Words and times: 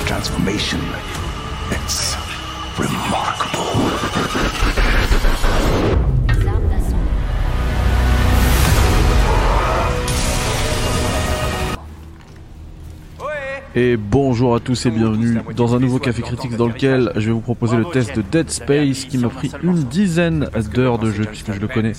transformation. 0.00 0.78
Et 13.74 13.96
bonjour 13.96 14.54
à 14.54 14.60
tous 14.60 14.86
et 14.86 14.90
bienvenue 14.90 15.40
dans 15.56 15.74
un 15.74 15.78
nouveau 15.78 15.98
Café 15.98 16.22
Critique 16.22 16.56
dans 16.56 16.68
lequel 16.68 17.12
je 17.16 17.26
vais 17.26 17.32
vous 17.32 17.40
proposer 17.40 17.76
le 17.76 17.84
test 17.84 18.16
de 18.16 18.22
Dead 18.22 18.48
Space 18.50 19.04
qui 19.04 19.18
m'a 19.18 19.28
pris 19.28 19.50
une 19.62 19.82
dizaine 19.84 20.48
d'heures 20.74 20.98
de 20.98 21.10
jeu 21.10 21.24
puisque 21.26 21.52
je 21.52 21.60
le 21.60 21.68
connais 21.68 21.92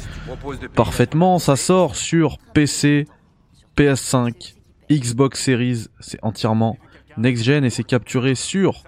parfaitement. 0.75 1.37
Ça 1.37 1.55
sort 1.55 1.95
sur 1.95 2.37
PC, 2.53 3.07
PS5, 3.77 4.55
Xbox 4.89 5.43
Series, 5.43 5.87
c'est 5.99 6.19
entièrement 6.23 6.77
next-gen 7.17 7.63
et 7.63 7.69
c'est 7.69 7.83
capturé 7.83 8.35
sur 8.35 8.83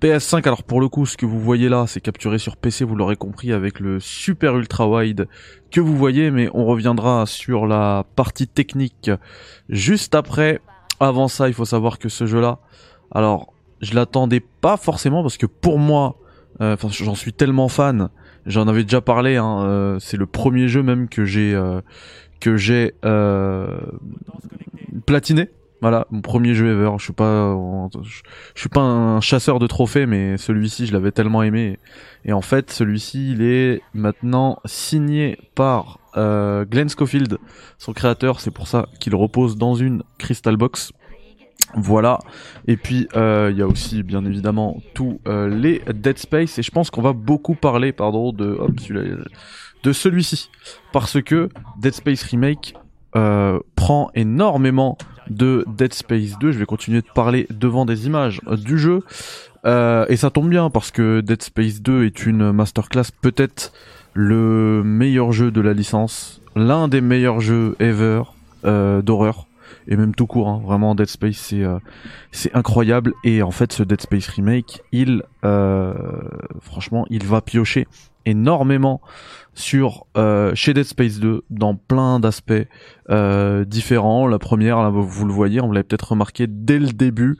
PS5. 0.00 0.44
Alors 0.46 0.62
pour 0.62 0.80
le 0.80 0.88
coup, 0.88 1.06
ce 1.06 1.16
que 1.16 1.26
vous 1.26 1.40
voyez 1.40 1.68
là, 1.68 1.84
c'est 1.86 2.00
capturé 2.00 2.38
sur 2.38 2.56
PC, 2.56 2.84
vous 2.84 2.96
l'aurez 2.96 3.16
compris 3.16 3.52
avec 3.52 3.80
le 3.80 4.00
super 4.00 4.56
ultra 4.56 4.88
wide 4.88 5.28
que 5.70 5.80
vous 5.80 5.96
voyez, 5.96 6.30
mais 6.30 6.48
on 6.54 6.64
reviendra 6.64 7.26
sur 7.26 7.66
la 7.66 8.04
partie 8.16 8.48
technique 8.48 9.10
juste 9.68 10.14
après. 10.14 10.60
Avant 10.98 11.28
ça, 11.28 11.48
il 11.48 11.54
faut 11.54 11.66
savoir 11.66 11.98
que 11.98 12.08
ce 12.08 12.26
jeu-là, 12.26 12.58
alors 13.10 13.52
je 13.82 13.94
l'attendais 13.94 14.40
pas 14.40 14.76
forcément 14.76 15.22
parce 15.22 15.36
que 15.36 15.46
pour 15.46 15.78
moi, 15.78 16.16
euh, 16.60 16.76
j'en 16.90 17.14
suis 17.14 17.32
tellement 17.32 17.68
fan, 17.68 18.08
j'en 18.46 18.66
avais 18.68 18.82
déjà 18.82 19.00
parlé. 19.00 19.36
Hein, 19.36 19.62
euh, 19.64 19.98
c'est 20.00 20.16
le 20.16 20.26
premier 20.26 20.68
jeu 20.68 20.82
même 20.82 21.08
que 21.08 21.24
j'ai 21.24 21.54
euh, 21.54 21.80
que 22.40 22.56
j'ai 22.56 22.94
platiné. 25.04 25.50
Voilà, 25.82 26.06
mon 26.10 26.22
premier 26.22 26.54
jeu 26.54 26.70
ever. 26.72 26.92
Je 26.98 27.04
suis 27.04 27.12
pas, 27.12 27.56
je, 28.02 28.22
suis 28.54 28.68
pas 28.68 28.80
un 28.80 29.20
chasseur 29.20 29.58
de 29.58 29.66
trophées, 29.66 30.06
mais 30.06 30.36
celui-ci, 30.38 30.86
je 30.86 30.92
l'avais 30.92 31.12
tellement 31.12 31.42
aimé. 31.42 31.78
Et 32.24 32.32
en 32.32 32.40
fait, 32.40 32.70
celui-ci, 32.70 33.32
il 33.32 33.42
est 33.42 33.82
maintenant 33.92 34.58
signé 34.64 35.38
par 35.54 35.98
euh, 36.16 36.64
Glenn 36.64 36.88
Schofield, 36.88 37.38
son 37.78 37.92
créateur. 37.92 38.40
C'est 38.40 38.50
pour 38.50 38.68
ça 38.68 38.86
qu'il 39.00 39.14
repose 39.14 39.56
dans 39.56 39.74
une 39.74 40.02
Crystal 40.18 40.56
Box. 40.56 40.92
Voilà. 41.74 42.20
Et 42.66 42.76
puis 42.76 43.08
euh, 43.16 43.50
il 43.52 43.58
y 43.58 43.62
a 43.62 43.66
aussi 43.66 44.02
bien 44.02 44.24
évidemment 44.24 44.80
tous 44.94 45.20
euh, 45.26 45.48
les 45.48 45.82
Dead 45.92 46.18
Space. 46.18 46.58
Et 46.58 46.62
je 46.62 46.70
pense 46.70 46.90
qu'on 46.90 47.02
va 47.02 47.12
beaucoup 47.12 47.54
parler, 47.54 47.92
pardon, 47.92 48.32
de 48.32 48.46
hop, 48.46 48.72
de 49.82 49.92
celui-ci, 49.92 50.50
parce 50.92 51.20
que 51.22 51.48
Dead 51.78 51.92
Space 51.92 52.22
Remake 52.24 52.74
euh, 53.14 53.60
prend 53.76 54.10
énormément 54.14 54.98
de 55.30 55.64
Dead 55.66 55.92
Space 55.92 56.38
2. 56.38 56.52
Je 56.52 56.58
vais 56.58 56.66
continuer 56.66 57.00
de 57.00 57.06
parler 57.14 57.46
devant 57.50 57.84
des 57.84 58.06
images 58.06 58.40
du 58.50 58.78
jeu. 58.78 59.00
Euh, 59.64 60.06
et 60.08 60.16
ça 60.16 60.30
tombe 60.30 60.48
bien 60.48 60.70
parce 60.70 60.90
que 60.90 61.20
Dead 61.20 61.42
Space 61.42 61.82
2 61.82 62.04
est 62.04 62.26
une 62.26 62.52
masterclass, 62.52 63.10
peut-être 63.20 63.72
le 64.14 64.82
meilleur 64.84 65.32
jeu 65.32 65.50
de 65.50 65.60
la 65.60 65.72
licence, 65.72 66.40
l'un 66.54 66.88
des 66.88 67.00
meilleurs 67.00 67.40
jeux 67.40 67.76
ever 67.80 68.22
euh, 68.64 69.02
d'horreur 69.02 69.46
et 69.88 69.96
même 69.96 70.14
tout 70.14 70.26
court. 70.26 70.48
Hein. 70.48 70.60
Vraiment 70.64 70.94
Dead 70.94 71.06
Space 71.06 71.36
c'est 71.36 71.62
euh, 71.62 71.78
c'est 72.32 72.54
incroyable 72.54 73.12
et 73.24 73.42
en 73.42 73.50
fait 73.50 73.72
ce 73.72 73.82
Dead 73.82 74.00
Space 74.00 74.28
remake, 74.28 74.82
il 74.92 75.22
euh, 75.44 75.94
franchement 76.60 77.06
il 77.10 77.24
va 77.24 77.40
piocher 77.40 77.86
énormément 78.24 79.00
sur 79.54 80.06
euh, 80.16 80.54
chez 80.54 80.74
Dead 80.74 80.84
Space 80.84 81.18
2 81.18 81.44
dans 81.50 81.74
plein 81.74 82.20
d'aspects 82.20 82.52
différents. 83.66 84.26
La 84.26 84.38
première, 84.40 84.82
là, 84.82 84.90
vous 84.90 85.24
le 85.24 85.32
voyez, 85.32 85.60
on 85.60 85.70
l'avait 85.70 85.84
peut-être 85.84 86.10
remarqué 86.10 86.46
dès 86.48 86.80
le 86.80 86.88
début, 86.88 87.38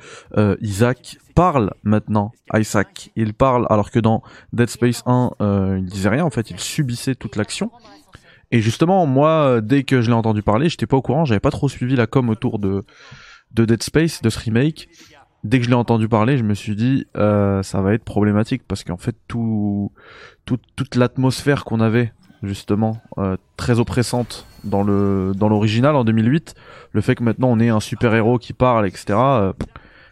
Isaac 0.60 1.18
parle 1.36 1.74
maintenant. 1.84 2.32
Isaac, 2.54 3.10
il 3.14 3.34
parle 3.34 3.66
alors 3.68 3.92
que 3.92 4.00
dans 4.00 4.22
Dead 4.52 4.68
Space 4.68 5.02
1, 5.06 5.32
euh, 5.40 5.76
il 5.78 5.84
disait 5.84 6.08
rien 6.08 6.24
en 6.24 6.30
fait, 6.30 6.50
il 6.50 6.58
subissait 6.58 7.14
toute 7.14 7.36
l'action. 7.36 7.70
Et 8.56 8.60
justement, 8.60 9.06
moi, 9.06 9.60
dès 9.60 9.82
que 9.82 10.00
je 10.00 10.08
l'ai 10.08 10.16
entendu 10.16 10.42
parler, 10.42 10.68
j'étais 10.68 10.86
pas 10.86 10.96
au 10.96 11.02
courant, 11.02 11.24
j'avais 11.24 11.40
pas 11.40 11.50
trop 11.50 11.68
suivi 11.68 11.94
la 11.94 12.06
com 12.06 12.28
autour 12.30 12.58
de 12.58 12.84
de 13.52 13.64
Dead 13.64 13.82
Space, 13.82 14.22
de 14.22 14.28
ce 14.28 14.38
remake 14.38 14.88
dès 15.46 15.58
que 15.58 15.64
je 15.64 15.70
l'ai 15.70 15.76
entendu 15.76 16.08
parler, 16.08 16.36
je 16.36 16.42
me 16.42 16.54
suis 16.54 16.76
dit 16.76 17.06
euh, 17.16 17.62
ça 17.62 17.80
va 17.80 17.94
être 17.94 18.04
problématique 18.04 18.62
parce 18.66 18.84
qu'en 18.84 18.96
fait 18.96 19.16
tout, 19.28 19.92
toute 20.44 20.94
l'atmosphère 20.96 21.64
qu'on 21.64 21.80
avait 21.80 22.12
justement 22.42 23.00
euh, 23.18 23.36
très 23.56 23.78
oppressante 23.78 24.46
dans 24.64 24.82
l'original 24.82 25.94
en 25.96 26.04
2008, 26.04 26.54
le 26.92 27.00
fait 27.00 27.14
que 27.14 27.22
maintenant 27.22 27.48
on 27.48 27.60
ait 27.60 27.68
un 27.68 27.80
super 27.80 28.14
héros 28.14 28.38
qui 28.38 28.52
parle 28.52 28.86
etc. 28.86 29.04
Euh, 29.10 29.52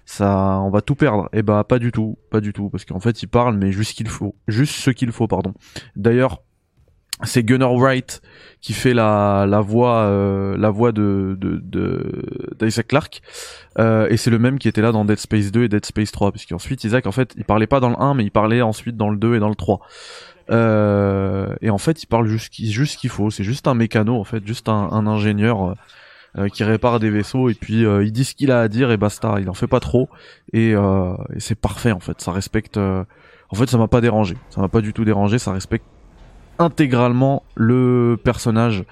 ça 0.06 0.60
on 0.60 0.70
va 0.70 0.80
tout 0.80 0.94
perdre. 0.94 1.24
Et 1.32 1.38
eh 1.38 1.42
bah 1.42 1.64
pas 1.64 1.78
du 1.78 1.90
tout, 1.90 2.16
pas 2.30 2.40
du 2.40 2.52
tout 2.52 2.70
parce 2.70 2.84
qu'en 2.84 3.00
fait 3.00 3.22
il 3.22 3.26
parle 3.26 3.56
mais 3.56 3.72
juste 3.72 3.90
ce 3.90 3.96
qu'il 3.96 4.08
faut, 4.08 4.34
juste 4.46 4.74
ce 4.74 4.90
qu'il 4.90 5.12
faut 5.12 5.26
pardon. 5.26 5.54
D'ailleurs 5.96 6.42
c'est 7.26 7.42
Gunnar 7.42 7.74
Wright 7.74 8.20
qui 8.64 8.72
fait 8.72 8.94
la, 8.94 9.44
la 9.46 9.60
voix 9.60 10.04
euh, 10.04 10.56
la 10.56 10.70
voix 10.70 10.90
de 10.92 11.36
de 11.38 12.54
d'Isaac 12.58 12.88
Clarke. 12.88 13.20
Euh, 13.78 14.08
et 14.08 14.16
c'est 14.16 14.30
le 14.30 14.38
même 14.38 14.58
qui 14.58 14.68
était 14.68 14.80
là 14.80 14.90
dans 14.90 15.04
Dead 15.04 15.18
Space 15.18 15.52
2 15.52 15.64
et 15.64 15.68
Dead 15.68 15.84
Space 15.84 16.12
3 16.12 16.32
puisqu'ensuite 16.32 16.82
Isaac 16.82 17.06
en 17.06 17.12
fait 17.12 17.34
il 17.36 17.44
parlait 17.44 17.66
pas 17.66 17.80
dans 17.80 17.90
le 17.90 18.00
1 18.00 18.14
mais 18.14 18.24
il 18.24 18.30
parlait 18.30 18.62
ensuite 18.62 18.96
dans 18.96 19.10
le 19.10 19.18
2 19.18 19.36
et 19.36 19.38
dans 19.38 19.50
le 19.50 19.54
3 19.54 19.80
euh, 20.50 21.54
et 21.60 21.68
en 21.68 21.76
fait 21.76 22.02
il 22.02 22.06
parle 22.06 22.26
juste 22.26 22.54
juste 22.54 22.94
ce 22.94 22.98
qu'il 22.98 23.10
faut. 23.10 23.30
C'est 23.30 23.44
juste 23.44 23.68
un 23.68 23.74
mécano 23.74 24.18
en 24.18 24.24
fait 24.24 24.46
juste 24.46 24.70
un, 24.70 24.88
un 24.90 25.06
ingénieur 25.06 25.74
euh, 26.38 26.48
qui 26.48 26.64
répare 26.64 27.00
des 27.00 27.10
vaisseaux. 27.10 27.50
Et 27.50 27.54
puis 27.54 27.82
il 27.82 28.12
dit 28.12 28.24
ce 28.24 28.34
qu'il 28.34 28.50
a 28.50 28.62
à 28.62 28.68
dire 28.68 28.90
et 28.90 28.96
basta. 28.96 29.36
Il 29.40 29.50
en 29.50 29.54
fait 29.54 29.66
pas 29.66 29.80
trop. 29.80 30.08
Et, 30.54 30.70
et 30.70 31.40
c'est 31.40 31.54
parfait 31.54 31.92
en 31.92 32.00
fait. 32.00 32.18
Ça 32.22 32.32
respecte 32.32 32.78
en 32.78 33.56
fait 33.56 33.68
ça 33.68 33.76
m'a 33.76 33.88
pas 33.88 34.00
dérangé. 34.00 34.38
Ça 34.48 34.62
m'a 34.62 34.68
pas 34.68 34.80
du 34.80 34.94
tout 34.94 35.04
dérangé. 35.04 35.38
Ça 35.38 35.52
respecte 35.52 35.84
intégralement 36.58 37.42
le 37.56 38.18
personnage 38.22 38.84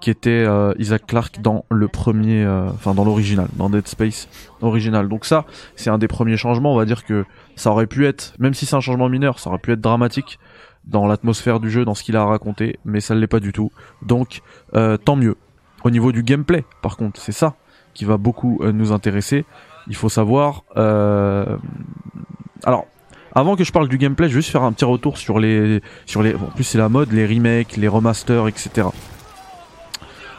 qui 0.00 0.10
était 0.10 0.30
euh, 0.30 0.74
Isaac 0.78 1.06
Clarke 1.06 1.40
dans 1.40 1.64
le 1.70 1.88
premier, 1.88 2.44
euh, 2.44 2.68
enfin 2.70 2.94
dans 2.94 3.04
l'original, 3.04 3.48
dans 3.54 3.70
Dead 3.70 3.86
Space 3.88 4.28
original. 4.60 5.08
Donc 5.08 5.24
ça, 5.24 5.46
c'est 5.74 5.90
un 5.90 5.98
des 5.98 6.08
premiers 6.08 6.36
changements. 6.36 6.74
On 6.74 6.76
va 6.76 6.84
dire 6.84 7.04
que 7.04 7.24
ça 7.56 7.70
aurait 7.70 7.86
pu 7.86 8.06
être, 8.06 8.34
même 8.38 8.54
si 8.54 8.66
c'est 8.66 8.76
un 8.76 8.80
changement 8.80 9.08
mineur, 9.08 9.38
ça 9.38 9.50
aurait 9.50 9.58
pu 9.58 9.72
être 9.72 9.80
dramatique 9.80 10.38
dans 10.84 11.06
l'atmosphère 11.06 11.60
du 11.60 11.70
jeu, 11.70 11.84
dans 11.84 11.94
ce 11.94 12.04
qu'il 12.04 12.16
a 12.16 12.24
raconté, 12.24 12.78
mais 12.84 13.00
ça 13.00 13.14
ne 13.14 13.20
l'est 13.20 13.26
pas 13.26 13.40
du 13.40 13.52
tout. 13.52 13.72
Donc 14.02 14.42
euh, 14.74 14.96
tant 14.96 15.16
mieux. 15.16 15.36
Au 15.82 15.90
niveau 15.90 16.12
du 16.12 16.22
gameplay, 16.22 16.64
par 16.82 16.96
contre, 16.96 17.20
c'est 17.20 17.32
ça 17.32 17.54
qui 17.94 18.04
va 18.04 18.16
beaucoup 18.16 18.60
nous 18.62 18.92
intéresser. 18.92 19.44
Il 19.88 19.94
faut 19.94 20.08
savoir. 20.08 20.64
Alors, 20.74 22.86
avant 23.36 23.54
que 23.54 23.64
je 23.64 23.70
parle 23.70 23.86
du 23.86 23.98
gameplay, 23.98 24.30
je 24.30 24.34
vais 24.34 24.40
juste 24.40 24.50
faire 24.50 24.62
un 24.62 24.72
petit 24.72 24.86
retour 24.86 25.18
sur 25.18 25.38
les, 25.38 25.82
sur 26.06 26.22
les, 26.22 26.34
en 26.34 26.50
plus 26.54 26.64
c'est 26.64 26.78
la 26.78 26.88
mode, 26.88 27.12
les 27.12 27.26
remakes, 27.26 27.76
les 27.76 27.86
remasters, 27.86 28.48
etc. 28.48 28.88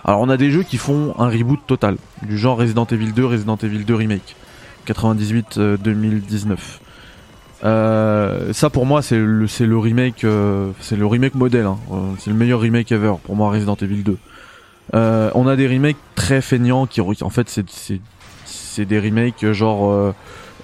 Alors 0.03 0.19
on 0.21 0.29
a 0.29 0.35
des 0.35 0.49
jeux 0.49 0.63
qui 0.63 0.77
font 0.77 1.13
un 1.19 1.29
reboot 1.29 1.59
total, 1.67 1.97
du 2.23 2.39
genre 2.39 2.57
Resident 2.57 2.85
Evil 2.85 3.11
2, 3.11 3.23
Resident 3.23 3.55
Evil 3.61 3.85
2 3.85 3.93
remake, 3.93 4.35
98-2019. 4.87 6.57
Euh, 7.63 8.51
ça 8.51 8.71
pour 8.71 8.87
moi 8.87 9.03
c'est 9.03 9.19
le, 9.19 9.45
c'est 9.45 9.67
le 9.67 9.77
remake, 9.77 10.23
euh, 10.23 10.71
c'est 10.79 10.95
le 10.95 11.05
remake 11.05 11.35
modèle, 11.35 11.67
hein. 11.67 11.77
euh, 11.91 11.97
c'est 12.17 12.31
le 12.31 12.35
meilleur 12.35 12.59
remake 12.59 12.91
ever 12.91 13.13
pour 13.23 13.35
moi 13.35 13.51
Resident 13.51 13.77
Evil 13.79 14.01
2. 14.01 14.17
on 15.35 15.47
a 15.47 15.55
des 15.55 15.67
remakes 15.67 15.97
très 16.15 16.41
feignants 16.41 16.87
qui 16.87 17.01
en 17.01 17.29
fait 17.29 17.47
c'est, 17.47 17.99
c'est, 18.45 18.85
des 18.85 18.99
remakes 18.99 19.51
genre 19.51 19.91
euh, 19.91 20.15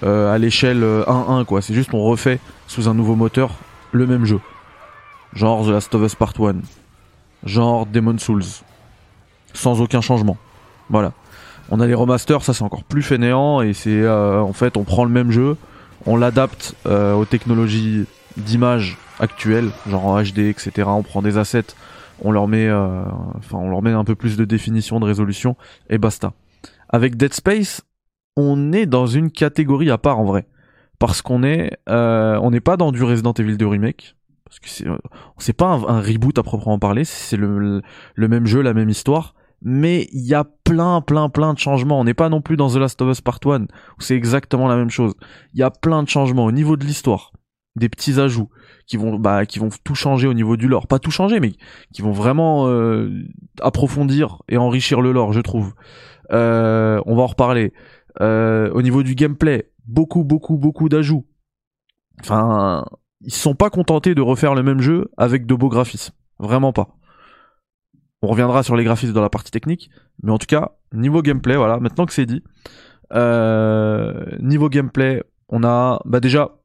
à 0.04 0.38
l'échelle 0.38 0.82
1-1 0.82 1.40
euh, 1.40 1.44
quoi. 1.44 1.62
C'est 1.62 1.74
juste 1.74 1.92
on 1.94 2.02
refait 2.02 2.40
sous 2.66 2.88
un 2.88 2.94
nouveau 2.94 3.14
moteur 3.14 3.50
le 3.92 4.06
même 4.06 4.24
jeu. 4.24 4.40
Genre 5.34 5.64
The 5.64 5.70
Last 5.70 5.94
of 5.94 6.02
Us 6.02 6.14
Part 6.14 6.34
1. 6.38 6.54
Genre 7.44 7.86
Demon 7.86 8.18
Souls. 8.18 8.44
Sans 9.52 9.80
aucun 9.80 10.00
changement. 10.00 10.36
Voilà. 10.90 11.12
On 11.70 11.80
a 11.80 11.86
les 11.86 11.94
remasters, 11.94 12.42
ça 12.42 12.52
c'est 12.52 12.64
encore 12.64 12.84
plus 12.84 13.02
fainéant 13.02 13.62
et 13.62 13.72
c'est 13.72 14.02
euh, 14.02 14.40
en 14.40 14.52
fait 14.52 14.76
on 14.76 14.84
prend 14.84 15.04
le 15.04 15.10
même 15.10 15.30
jeu, 15.30 15.56
on 16.04 16.16
l'adapte 16.16 16.74
aux 16.84 17.24
technologies 17.24 18.04
d'image 18.36 18.98
actuelles, 19.18 19.70
genre 19.88 20.04
en 20.04 20.22
HD, 20.22 20.40
etc. 20.40 20.72
On 20.86 21.02
prend 21.02 21.22
des 21.22 21.38
assets, 21.38 21.68
on 22.20 22.32
leur 22.32 22.48
met, 22.48 22.70
enfin 22.70 23.56
on 23.56 23.70
leur 23.70 23.80
met 23.80 23.92
un 23.92 24.04
peu 24.04 24.14
plus 24.14 24.36
de 24.36 24.44
définition, 24.44 25.00
de 25.00 25.06
résolution 25.06 25.56
et 25.88 25.96
basta. 25.96 26.34
Avec 26.90 27.16
Dead 27.16 27.32
Space, 27.32 27.80
on 28.36 28.72
est 28.72 28.86
dans 28.86 29.06
une 29.06 29.30
catégorie 29.30 29.90
à 29.90 29.98
part 29.98 30.18
en 30.18 30.24
vrai. 30.24 30.46
Parce 30.98 31.22
qu'on 31.22 31.42
est, 31.42 31.76
euh, 31.88 32.38
on 32.42 32.50
n'est 32.50 32.60
pas 32.60 32.76
dans 32.76 32.92
du 32.92 33.02
Resident 33.02 33.32
Evil 33.32 33.56
2 33.56 33.66
remake. 33.66 34.16
Parce 34.44 34.60
que 34.60 34.68
c'est, 34.68 34.86
c'est 35.38 35.52
pas 35.52 35.66
un, 35.66 36.00
reboot 36.00 36.38
à 36.38 36.42
proprement 36.42 36.78
parler. 36.78 37.04
C'est 37.04 37.36
le, 37.36 37.82
même 38.16 38.46
jeu, 38.46 38.62
la 38.62 38.74
même 38.74 38.88
histoire. 38.88 39.34
Mais 39.62 40.08
il 40.12 40.26
y 40.26 40.34
a 40.34 40.44
plein, 40.44 41.00
plein, 41.00 41.28
plein 41.28 41.54
de 41.54 41.58
changements. 41.58 41.98
On 41.98 42.04
n'est 42.04 42.14
pas 42.14 42.28
non 42.28 42.40
plus 42.40 42.56
dans 42.56 42.70
The 42.70 42.76
Last 42.76 43.00
of 43.02 43.10
Us 43.10 43.20
Part 43.20 43.40
1 43.44 43.62
où 43.62 43.66
c'est 43.98 44.14
exactement 44.14 44.68
la 44.68 44.76
même 44.76 44.90
chose. 44.90 45.14
Il 45.54 45.60
y 45.60 45.62
a 45.62 45.70
plein 45.70 46.02
de 46.02 46.08
changements 46.08 46.44
au 46.44 46.52
niveau 46.52 46.76
de 46.76 46.84
l'histoire, 46.84 47.32
des 47.74 47.88
petits 47.88 48.20
ajouts 48.20 48.50
qui 48.86 48.96
vont, 48.96 49.18
bah, 49.18 49.46
qui 49.46 49.58
vont 49.58 49.70
tout 49.82 49.94
changer 49.94 50.28
au 50.28 50.34
niveau 50.34 50.56
du 50.56 50.68
lore. 50.68 50.86
Pas 50.86 50.98
tout 50.98 51.10
changer, 51.10 51.40
mais 51.40 51.52
qui 51.92 52.02
vont 52.02 52.12
vraiment 52.12 52.68
euh, 52.68 53.10
approfondir 53.60 54.42
et 54.48 54.58
enrichir 54.58 55.00
le 55.00 55.12
lore, 55.12 55.32
je 55.32 55.40
trouve. 55.40 55.72
Euh, 56.32 57.00
on 57.06 57.16
va 57.16 57.22
en 57.22 57.26
reparler. 57.26 57.72
Euh, 58.20 58.70
au 58.72 58.82
niveau 58.82 59.02
du 59.02 59.14
gameplay, 59.14 59.70
beaucoup, 59.86 60.24
beaucoup, 60.24 60.56
beaucoup 60.56 60.88
d'ajouts. 60.88 61.26
Enfin, 62.20 62.84
ils 63.20 63.32
sont 63.32 63.54
pas 63.54 63.70
contentés 63.70 64.14
de 64.14 64.22
refaire 64.22 64.54
le 64.54 64.62
même 64.62 64.80
jeu 64.80 65.10
avec 65.16 65.46
de 65.46 65.54
beaux 65.54 65.68
graphismes. 65.68 66.14
Vraiment 66.38 66.72
pas. 66.72 66.96
On 68.22 68.28
reviendra 68.28 68.62
sur 68.62 68.76
les 68.76 68.84
graphismes 68.84 69.12
dans 69.12 69.22
la 69.22 69.30
partie 69.30 69.50
technique, 69.50 69.90
mais 70.22 70.32
en 70.32 70.38
tout 70.38 70.46
cas, 70.46 70.72
niveau 70.92 71.22
gameplay, 71.22 71.56
voilà, 71.56 71.78
maintenant 71.78 72.06
que 72.06 72.12
c'est 72.12 72.26
dit, 72.26 72.42
euh, 73.12 74.24
niveau 74.40 74.68
gameplay, 74.68 75.22
on 75.48 75.62
a 75.62 76.00
bah 76.04 76.20
déjà 76.20 76.56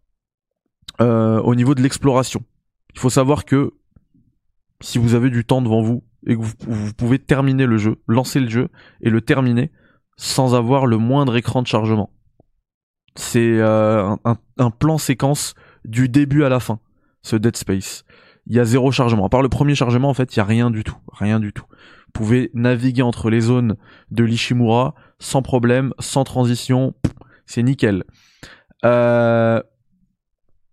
euh, 1.02 1.42
au 1.42 1.56
niveau 1.56 1.76
de 1.76 1.82
l'exploration. 1.82 2.44
Il 2.94 3.00
faut 3.00 3.10
savoir 3.10 3.46
que 3.46 3.74
si 4.82 4.98
vous 4.98 5.16
avez 5.16 5.30
du 5.30 5.46
temps 5.46 5.62
devant 5.62 5.82
vous 5.82 6.04
et 6.26 6.36
que 6.36 6.42
vous, 6.42 6.94
pouvez 6.94 7.20
terminer 7.20 7.66
le 7.66 7.78
jeu, 7.78 7.98
lancer 8.08 8.40
le 8.40 8.50
jeu 8.50 8.70
et 9.02 9.10
le 9.10 9.22
terminer 9.22 9.72
sans 10.20 10.54
avoir 10.54 10.86
le 10.86 10.98
moindre 10.98 11.38
écran 11.38 11.62
de 11.62 11.68
chargement. 11.68 12.10
C'est 13.16 13.40
euh, 13.40 14.18
un, 14.58 14.70
plan 14.70 14.98
séquence 14.98 15.56
du 15.86 16.10
début 16.10 16.44
à 16.44 16.50
la 16.50 16.60
fin, 16.60 16.80
ce 17.22 17.38
Dead 17.38 17.56
Space. 17.56 18.04
Il 18.46 18.54
y 18.54 18.60
a 18.60 18.66
zéro 18.66 18.92
chargement. 18.92 19.26
À 19.26 19.30
part 19.30 19.42
le 19.42 19.48
premier 19.48 19.76
chargement, 19.76 20.10
en 20.10 20.14
fait, 20.14 20.36
il 20.36 20.38
y 20.38 20.40
a 20.42 20.44
rien 20.44 20.72
du 20.72 20.84
tout. 20.84 20.98
Rien 21.14 21.40
du 21.40 21.54
tout. 21.54 21.64
Vous 21.70 22.12
pouvez 22.12 22.52
naviguer 22.54 23.02
entre 23.02 23.30
les 23.30 23.40
zones 23.40 23.78
de 24.12 24.26
l'Ishimura 24.26 24.94
sans 25.20 25.42
problème, 25.42 25.94
sans 26.00 26.26
transition. 26.26 26.96
C'est 27.46 27.64
nickel. 27.64 28.04
Euh, 28.84 29.62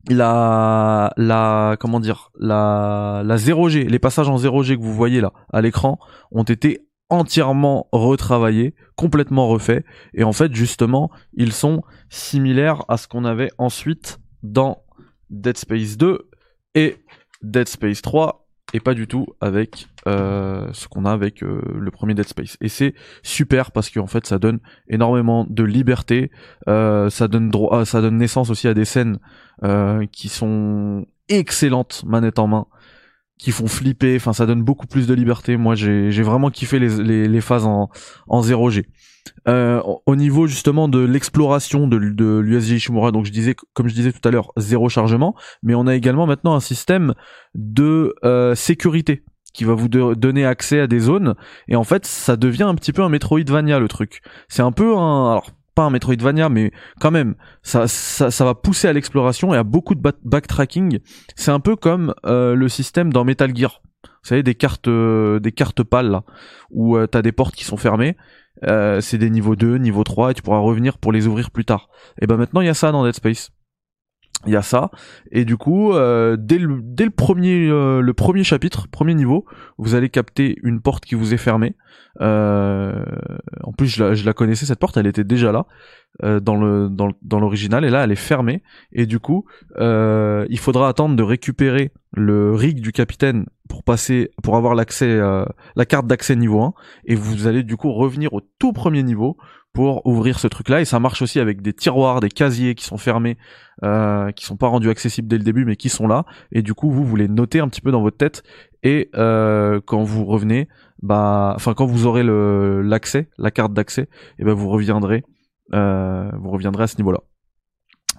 la 0.08 1.12
la 1.16 1.76
comment 1.78 2.00
dire 2.00 2.30
la 2.38 3.22
la 3.24 3.36
0G, 3.36 3.86
les 3.86 3.98
passages 3.98 4.28
en 4.28 4.36
0G 4.38 4.76
que 4.76 4.82
vous 4.82 4.94
voyez 4.94 5.20
là 5.20 5.32
à 5.52 5.60
l'écran 5.60 5.98
ont 6.30 6.44
été 6.44 6.86
entièrement 7.08 7.88
retravaillés, 7.92 8.74
complètement 8.96 9.48
refaits 9.48 9.84
et 10.14 10.24
en 10.24 10.32
fait 10.32 10.54
justement, 10.54 11.10
ils 11.34 11.52
sont 11.52 11.82
similaires 12.08 12.84
à 12.88 12.96
ce 12.96 13.08
qu'on 13.08 13.24
avait 13.24 13.50
ensuite 13.58 14.18
dans 14.42 14.82
Dead 15.30 15.56
Space 15.56 15.96
2 15.96 16.28
et 16.74 16.96
Dead 17.42 17.68
Space 17.68 18.02
3 18.02 18.46
et 18.74 18.80
pas 18.80 18.94
du 18.94 19.06
tout 19.06 19.26
avec 19.40 19.86
euh, 20.06 20.68
ce 20.72 20.88
qu'on 20.88 21.04
a 21.04 21.12
avec 21.12 21.42
euh, 21.42 21.60
le 21.78 21.90
premier 21.90 22.14
Dead 22.14 22.26
Space. 22.26 22.56
Et 22.60 22.68
c'est 22.68 22.94
super 23.22 23.70
parce 23.70 23.90
qu'en 23.90 24.06
fait 24.06 24.26
ça 24.26 24.38
donne 24.38 24.58
énormément 24.88 25.46
de 25.48 25.62
liberté, 25.62 26.30
euh, 26.68 27.08
ça 27.10 27.28
donne 27.28 27.48
droit, 27.50 27.84
ça 27.84 28.00
donne 28.00 28.18
naissance 28.18 28.50
aussi 28.50 28.68
à 28.68 28.74
des 28.74 28.84
scènes 28.84 29.18
qui 30.12 30.28
sont 30.28 31.06
excellentes 31.28 32.04
manette 32.06 32.38
en 32.38 32.46
main, 32.46 32.66
qui 33.38 33.50
font 33.50 33.66
flipper. 33.66 34.16
Enfin 34.16 34.32
ça 34.32 34.46
donne 34.46 34.62
beaucoup 34.62 34.86
plus 34.86 35.06
de 35.06 35.14
liberté. 35.14 35.56
Moi 35.56 35.74
j'ai 35.74 36.22
vraiment 36.22 36.50
kiffé 36.50 36.78
les, 36.78 37.02
les, 37.02 37.28
les 37.28 37.40
phases 37.40 37.66
en, 37.66 37.90
en 38.28 38.40
0G. 38.42 38.84
Euh, 39.48 39.82
au 40.06 40.16
niveau 40.16 40.46
justement 40.46 40.88
de 40.88 41.00
l'exploration 41.00 41.88
de, 41.88 41.98
de 41.98 42.38
l'USG 42.38 42.76
Ishimura, 42.76 43.12
donc 43.12 43.26
je 43.26 43.32
disais, 43.32 43.54
comme 43.74 43.88
je 43.88 43.94
disais 43.94 44.12
tout 44.12 44.26
à 44.26 44.30
l'heure, 44.30 44.52
zéro 44.56 44.88
chargement, 44.88 45.34
mais 45.62 45.74
on 45.74 45.86
a 45.86 45.94
également 45.94 46.26
maintenant 46.26 46.54
un 46.54 46.60
système 46.60 47.14
de 47.54 48.14
euh, 48.24 48.54
sécurité 48.54 49.24
qui 49.52 49.64
va 49.64 49.74
vous 49.74 49.88
donner 49.88 50.44
accès 50.44 50.80
à 50.80 50.86
des 50.86 50.98
zones 50.98 51.34
et 51.66 51.76
en 51.76 51.84
fait 51.84 52.04
ça 52.04 52.36
devient 52.36 52.64
un 52.64 52.74
petit 52.74 52.92
peu 52.92 53.02
un 53.02 53.08
Metroidvania 53.08 53.78
le 53.78 53.88
truc. 53.88 54.20
C'est 54.48 54.62
un 54.62 54.72
peu 54.72 54.96
un 54.96 55.30
alors 55.32 55.50
pas 55.76 55.84
un 55.84 55.90
Metroidvania 55.90 56.48
mais 56.48 56.72
quand 57.00 57.12
même 57.12 57.36
ça 57.62 57.86
ça, 57.86 58.44
va 58.44 58.54
pousser 58.56 58.88
à 58.88 58.92
l'exploration 58.92 59.54
et 59.54 59.56
à 59.56 59.62
beaucoup 59.62 59.94
de 59.94 60.02
backtracking. 60.24 60.98
C'est 61.36 61.52
un 61.52 61.60
peu 61.60 61.76
comme 61.76 62.14
euh, 62.24 62.56
le 62.56 62.68
système 62.68 63.12
dans 63.12 63.24
Metal 63.24 63.54
Gear. 63.56 63.80
Vous 64.02 64.28
savez 64.28 64.42
des 64.42 64.56
cartes 64.56 64.88
des 64.88 65.52
cartes 65.52 65.84
pâles 65.84 66.10
là 66.10 66.24
où 66.70 66.98
t'as 67.06 67.22
des 67.22 67.30
portes 67.30 67.54
qui 67.54 67.64
sont 67.64 67.76
fermées 67.76 68.16
euh, 68.64 69.00
c'est 69.00 69.18
des 69.18 69.30
niveaux 69.30 69.56
2, 69.56 69.78
niveau 69.78 70.04
3, 70.04 70.30
et 70.30 70.34
tu 70.34 70.42
pourras 70.42 70.58
revenir 70.58 70.98
pour 70.98 71.12
les 71.12 71.26
ouvrir 71.26 71.50
plus 71.50 71.64
tard. 71.64 71.88
Et 72.20 72.26
ben 72.26 72.36
maintenant 72.36 72.60
il 72.60 72.66
y 72.66 72.70
a 72.70 72.74
ça 72.74 72.92
dans 72.92 73.04
Dead 73.04 73.14
Space. 73.14 73.50
Il 74.44 74.52
y 74.52 74.56
a 74.56 74.62
ça, 74.62 74.90
et 75.32 75.44
du 75.44 75.56
coup, 75.56 75.92
euh, 75.92 76.36
dès, 76.38 76.58
le, 76.58 76.80
dès 76.82 77.04
le 77.04 77.10
premier 77.10 77.68
euh, 77.68 78.00
le 78.00 78.14
premier 78.14 78.44
chapitre, 78.44 78.86
premier 78.86 79.14
niveau, 79.14 79.46
vous 79.78 79.94
allez 79.94 80.08
capter 80.08 80.56
une 80.62 80.80
porte 80.80 81.04
qui 81.04 81.14
vous 81.14 81.32
est 81.32 81.38
fermée. 81.38 81.74
en 82.20 83.72
plus, 83.76 83.88
je 83.88 84.04
la, 84.04 84.14
je 84.14 84.24
la 84.24 84.32
connaissais 84.34 84.66
cette 84.66 84.78
porte, 84.78 84.98
elle 84.98 85.06
était 85.06 85.24
déjà 85.24 85.52
là. 85.52 85.66
Euh, 86.24 86.40
dans 86.40 86.56
le 86.56 86.88
dans, 86.88 87.10
dans 87.20 87.38
l'original 87.38 87.84
et 87.84 87.90
là 87.90 88.02
elle 88.02 88.10
est 88.10 88.16
fermée 88.16 88.62
et 88.90 89.04
du 89.04 89.18
coup 89.18 89.44
euh, 89.76 90.46
il 90.48 90.58
faudra 90.58 90.88
attendre 90.88 91.14
de 91.14 91.22
récupérer 91.22 91.92
le 92.12 92.54
rig 92.54 92.80
du 92.80 92.90
capitaine 92.90 93.44
pour 93.68 93.82
passer 93.82 94.30
pour 94.42 94.56
avoir 94.56 94.74
l'accès 94.74 95.08
euh, 95.08 95.44
la 95.74 95.86
carte 95.86 96.06
d'accès 96.06 96.36
niveau 96.36 96.62
1 96.62 96.74
et 97.04 97.14
vous 97.14 97.46
allez 97.46 97.62
du 97.62 97.76
coup 97.76 97.92
revenir 97.92 98.32
au 98.32 98.40
tout 98.58 98.72
premier 98.72 99.02
niveau 99.02 99.36
pour 99.72 100.06
ouvrir 100.06 100.38
ce 100.38 100.48
truc 100.48 100.68
là 100.68 100.80
et 100.80 100.84
ça 100.84 101.00
marche 101.00 101.20
aussi 101.22 101.38
avec 101.38 101.60
des 101.60 101.72
tiroirs 101.72 102.20
des 102.20 102.30
casiers 102.30 102.74
qui 102.74 102.84
sont 102.84 102.96
fermés 102.96 103.36
euh, 103.84 104.32
qui 104.32 104.46
sont 104.46 104.56
pas 104.56 104.68
rendus 104.68 104.88
accessibles 104.88 105.28
dès 105.28 105.36
le 105.36 105.44
début 105.44 105.64
mais 105.64 105.76
qui 105.76 105.88
sont 105.88 106.06
là. 106.06 106.24
Et 106.50 106.62
du 106.62 106.72
coup 106.72 106.90
vous 106.90 107.04
voulez 107.04 107.28
noter 107.28 107.60
un 107.60 107.68
petit 107.68 107.82
peu 107.82 107.90
dans 107.90 108.00
votre 108.00 108.16
tête. 108.16 108.42
Et 108.82 109.10
euh, 109.16 109.80
quand 109.84 110.02
vous 110.02 110.24
revenez 110.24 110.68
bah 111.02 111.52
enfin 111.56 111.74
quand 111.74 111.84
vous 111.84 112.06
aurez 112.06 112.22
le 112.22 112.80
l'accès 112.80 113.28
la 113.36 113.50
carte 113.50 113.74
d'accès 113.74 114.08
et 114.38 114.44
ben 114.44 114.54
vous 114.54 114.70
reviendrez 114.70 115.24
euh, 115.74 116.30
vous 116.40 116.50
reviendrez 116.50 116.84
à 116.84 116.86
ce 116.86 116.96
niveau-là. 116.96 117.20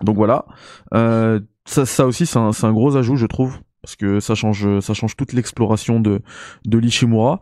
Donc 0.03 0.15
voilà, 0.15 0.45
euh, 0.93 1.39
ça, 1.65 1.87
ça 1.87 2.05
aussi 2.05 2.27
c'est 2.27 2.37
un, 2.37 2.51
un, 2.61 2.71
gros 2.71 2.97
ajout 2.97 3.15
je 3.15 3.25
trouve 3.25 3.59
parce 3.87 3.95
que 3.95 4.19
ça 4.19 4.35
change 4.35 4.81
ça 4.81 4.93
change 4.93 5.15
toute 5.15 5.31
l'exploration 5.31 6.01
de 6.01 6.19
de 6.65 6.77
l'Ishimura. 6.77 7.39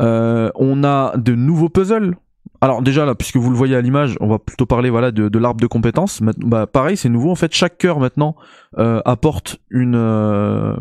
Euh, 0.00 0.50
on 0.56 0.82
a 0.82 1.16
de 1.16 1.36
nouveaux 1.36 1.68
puzzles. 1.68 2.16
Alors 2.60 2.82
déjà 2.82 3.06
là, 3.06 3.14
puisque 3.14 3.36
vous 3.36 3.50
le 3.50 3.56
voyez 3.56 3.76
à 3.76 3.80
l'image, 3.80 4.16
on 4.18 4.26
va 4.26 4.40
plutôt 4.40 4.66
parler 4.66 4.90
voilà 4.90 5.12
de, 5.12 5.28
de 5.28 5.38
l'arbre 5.38 5.60
de 5.60 5.66
compétences. 5.68 6.22
Bah, 6.38 6.66
pareil, 6.66 6.96
c'est 6.96 7.08
nouveau 7.08 7.30
en 7.30 7.36
fait. 7.36 7.54
Chaque 7.54 7.78
cœur 7.78 8.00
maintenant 8.00 8.34
euh, 8.78 9.00
apporte 9.04 9.60
une, 9.70 9.94
euh, 9.94 10.74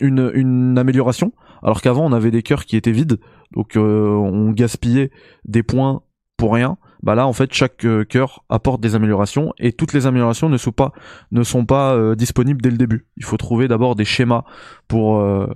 une 0.00 0.32
une 0.34 0.76
amélioration, 0.76 1.30
alors 1.62 1.80
qu'avant 1.80 2.04
on 2.04 2.12
avait 2.12 2.32
des 2.32 2.42
cœurs 2.42 2.64
qui 2.64 2.76
étaient 2.76 2.90
vides, 2.90 3.20
donc 3.52 3.76
euh, 3.76 4.08
on 4.08 4.50
gaspillait 4.50 5.12
des 5.44 5.62
points 5.62 6.02
pour 6.36 6.52
rien 6.52 6.78
bah 7.02 7.14
là 7.14 7.26
en 7.26 7.32
fait 7.32 7.52
chaque 7.52 7.84
euh, 7.84 8.04
cœur 8.04 8.44
apporte 8.48 8.80
des 8.80 8.94
améliorations 8.94 9.52
et 9.58 9.72
toutes 9.72 9.92
les 9.92 10.06
améliorations 10.06 10.48
ne 10.48 10.56
sont 10.56 10.72
pas 10.72 11.94
euh, 11.94 12.14
disponibles 12.14 12.62
dès 12.62 12.70
le 12.70 12.76
début. 12.76 13.06
Il 13.16 13.24
faut 13.24 13.36
trouver 13.36 13.68
d'abord 13.68 13.94
des 13.94 14.04
schémas 14.04 14.44
pour 14.88 15.18
euh, 15.18 15.46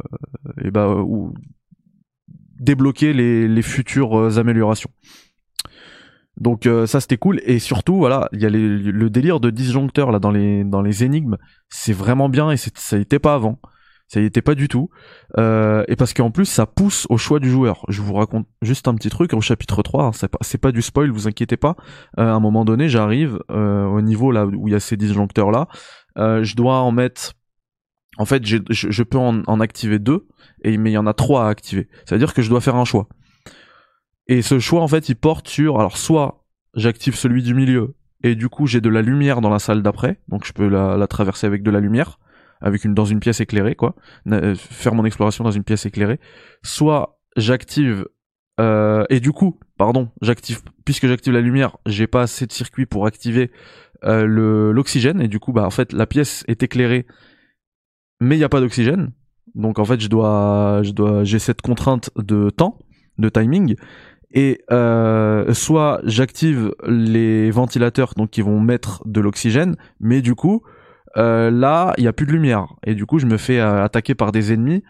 bah, 0.73 0.95
débloquer 2.59 3.13
les, 3.13 3.63
futures 3.63 4.39
améliorations. 4.39 4.91
Donc 6.37 6.67
ça 6.87 7.01
c'était 7.01 7.19
cool 7.19 7.41
et 7.45 7.59
surtout 7.59 7.99
voilà 7.99 8.29
il 8.33 8.41
y 8.41 8.47
a 8.47 8.51
le 8.51 9.11
délire 9.11 9.41
de 9.41 9.51
disjoncteur 9.51 10.11
là 10.11 10.19
dans 10.19 10.31
les 10.31 11.05
énigmes 11.05 11.37
c'est 11.69 11.93
vraiment 11.93 12.31
bien 12.31 12.51
et 12.51 12.57
ça 12.57 12.97
n'était 12.97 13.19
pas 13.19 13.35
avant 13.35 13.59
ça 14.11 14.21
y 14.21 14.25
était 14.25 14.43
pas 14.43 14.57
du 14.57 14.67
tout. 14.67 14.91
Euh, 15.39 15.85
et 15.87 15.95
parce 15.95 16.13
qu'en 16.15 16.33
plus, 16.33 16.45
ça 16.45 16.67
pousse 16.67 17.07
au 17.11 17.17
choix 17.17 17.39
du 17.39 17.49
joueur. 17.49 17.85
Je 17.89 18.03
vous 18.03 18.15
raconte 18.15 18.49
juste 18.61 18.89
un 18.89 18.95
petit 18.97 19.09
truc 19.09 19.33
au 19.35 19.41
chapitre 19.41 19.83
3, 19.83 20.05
hein, 20.07 20.11
c'est 20.13 20.29
pas, 20.29 20.39
pas, 20.61 20.73
du 20.73 20.83
spoil, 20.83 21.11
vous 21.11 21.29
inquiétez 21.29 21.57
pas. 21.57 21.77
Euh, 22.19 22.25
à 22.25 22.33
un 22.33 22.41
moment 22.41 22.65
donné, 22.65 22.89
j'arrive 22.89 23.39
euh, 23.53 23.85
au 23.85 24.01
niveau 24.01 24.33
là 24.33 24.47
où 24.47 24.67
il 24.67 24.73
y 24.73 24.75
a 24.75 24.81
ces 24.81 24.97
disjoncteurs 24.97 25.53
là. 25.53 25.69
je 26.17 26.57
dois 26.57 26.81
en 26.81 26.91
mettre... 26.91 27.35
En 28.17 28.25
fait, 28.25 28.45
je, 28.45 28.59
je, 28.69 29.03
peux 29.05 29.17
en, 29.17 29.61
activer 29.61 30.01
deux, 30.01 30.27
et, 30.63 30.77
mais 30.77 30.91
il 30.91 30.95
y 30.95 30.99
en 30.99 31.07
a 31.07 31.15
trois 31.15 31.47
à 31.47 31.49
activer. 31.49 31.89
Ça 32.05 32.17
veut 32.17 32.19
dire 32.19 32.35
que 32.35 32.43
je 32.43 32.51
dois 32.51 32.61
faire 32.61 32.75
un 32.75 32.85
choix. 32.85 33.09
Et 34.27 34.43
ce 34.43 34.59
choix, 34.59 34.83
en 34.83 34.89
fait, 34.89 35.09
il 35.09 35.15
porte 35.15 35.49
sur... 35.49 35.79
Alors, 35.79 35.97
soit 35.97 36.45
j'active 36.75 37.15
celui 37.15 37.43
du 37.45 37.55
milieu, 37.55 37.95
et 38.25 38.35
du 38.35 38.49
coup, 38.49 38.67
j'ai 38.67 38.81
de 38.81 38.91
la 38.91 39.01
lumière 39.03 39.41
dans 39.41 39.49
la 39.49 39.61
salle 39.61 39.83
d'après, 39.83 40.19
donc 40.29 40.45
je 40.45 40.53
peux 40.53 40.69
la 40.69 41.07
traverser 41.07 41.47
avec 41.47 41.63
de 41.63 41.71
la 41.71 41.79
lumière 41.79 42.19
avec 42.61 42.85
une 42.85 42.95
dans 42.95 43.05
une 43.05 43.21
pièce 43.21 43.41
éclairée 43.41 43.75
quoi, 43.75 43.95
euh, 44.29 44.55
faire 44.55 44.95
mon 44.95 45.05
exploration 45.05 45.45
dans 45.45 45.51
une 45.51 45.65
pièce 45.65 45.87
éclairée, 45.87 46.21
soit 46.63 47.21
j'active 47.37 48.07
euh, 48.61 49.05
et 49.09 49.21
du 49.21 49.33
coup, 49.33 49.59
pardon, 49.79 50.11
j'active 50.21 50.61
puisque 50.85 51.07
j'active 51.07 51.33
la 51.33 51.41
lumière, 51.41 51.79
j'ai 51.87 52.07
pas 52.07 52.23
assez 52.23 52.47
de 52.47 52.53
circuit 52.53 52.85
pour 52.85 53.07
activer 53.07 53.51
euh, 54.05 54.27
le 54.27 54.73
l'oxygène 54.73 55.21
et 55.21 55.29
du 55.29 55.39
coup 55.39 55.53
bah 55.53 55.67
en 55.67 55.71
fait 55.71 55.93
la 55.93 56.07
pièce 56.07 56.43
est 56.49 56.63
éclairée 56.63 57.07
mais 58.21 58.37
il 58.37 58.41
y 58.41 58.45
a 58.45 58.49
pas 58.49 58.61
d'oxygène. 58.61 59.13
Donc 59.55 59.79
en 59.79 59.85
fait, 59.85 60.01
je 60.01 60.09
dois 60.09 60.81
je 60.83 60.93
dois 60.93 61.25
j'ai 61.25 61.39
cette 61.39 61.63
contrainte 61.63 62.11
de 62.17 62.51
temps, 62.51 62.79
de 63.19 63.29
timing 63.29 63.77
et 64.33 64.63
euh, 64.71 65.53
soit 65.55 66.01
j'active 66.05 66.73
les 66.87 67.51
ventilateurs 67.51 68.13
donc 68.17 68.31
qui 68.31 68.43
vont 68.43 68.61
mettre 68.61 69.03
de 69.07 69.21
l'oxygène 69.21 69.77
mais 69.99 70.23
du 70.23 70.35
coup 70.35 70.63
euh, 71.17 71.51
là, 71.51 71.95
il 71.99 72.05
y 72.05 72.09
a 72.09 72.13
plus 72.13 72.27
de 72.27 72.33
lumière 72.33 72.69
et 72.85 72.95
du 72.95 73.07
coup, 73.07 73.19
je 73.19 73.27
me 73.27 73.37
fais 73.37 73.59
euh, 73.59 73.85
attaquer 73.85 74.15
par 74.15 74.33
des 74.33 74.53
ennemis. 74.53 74.83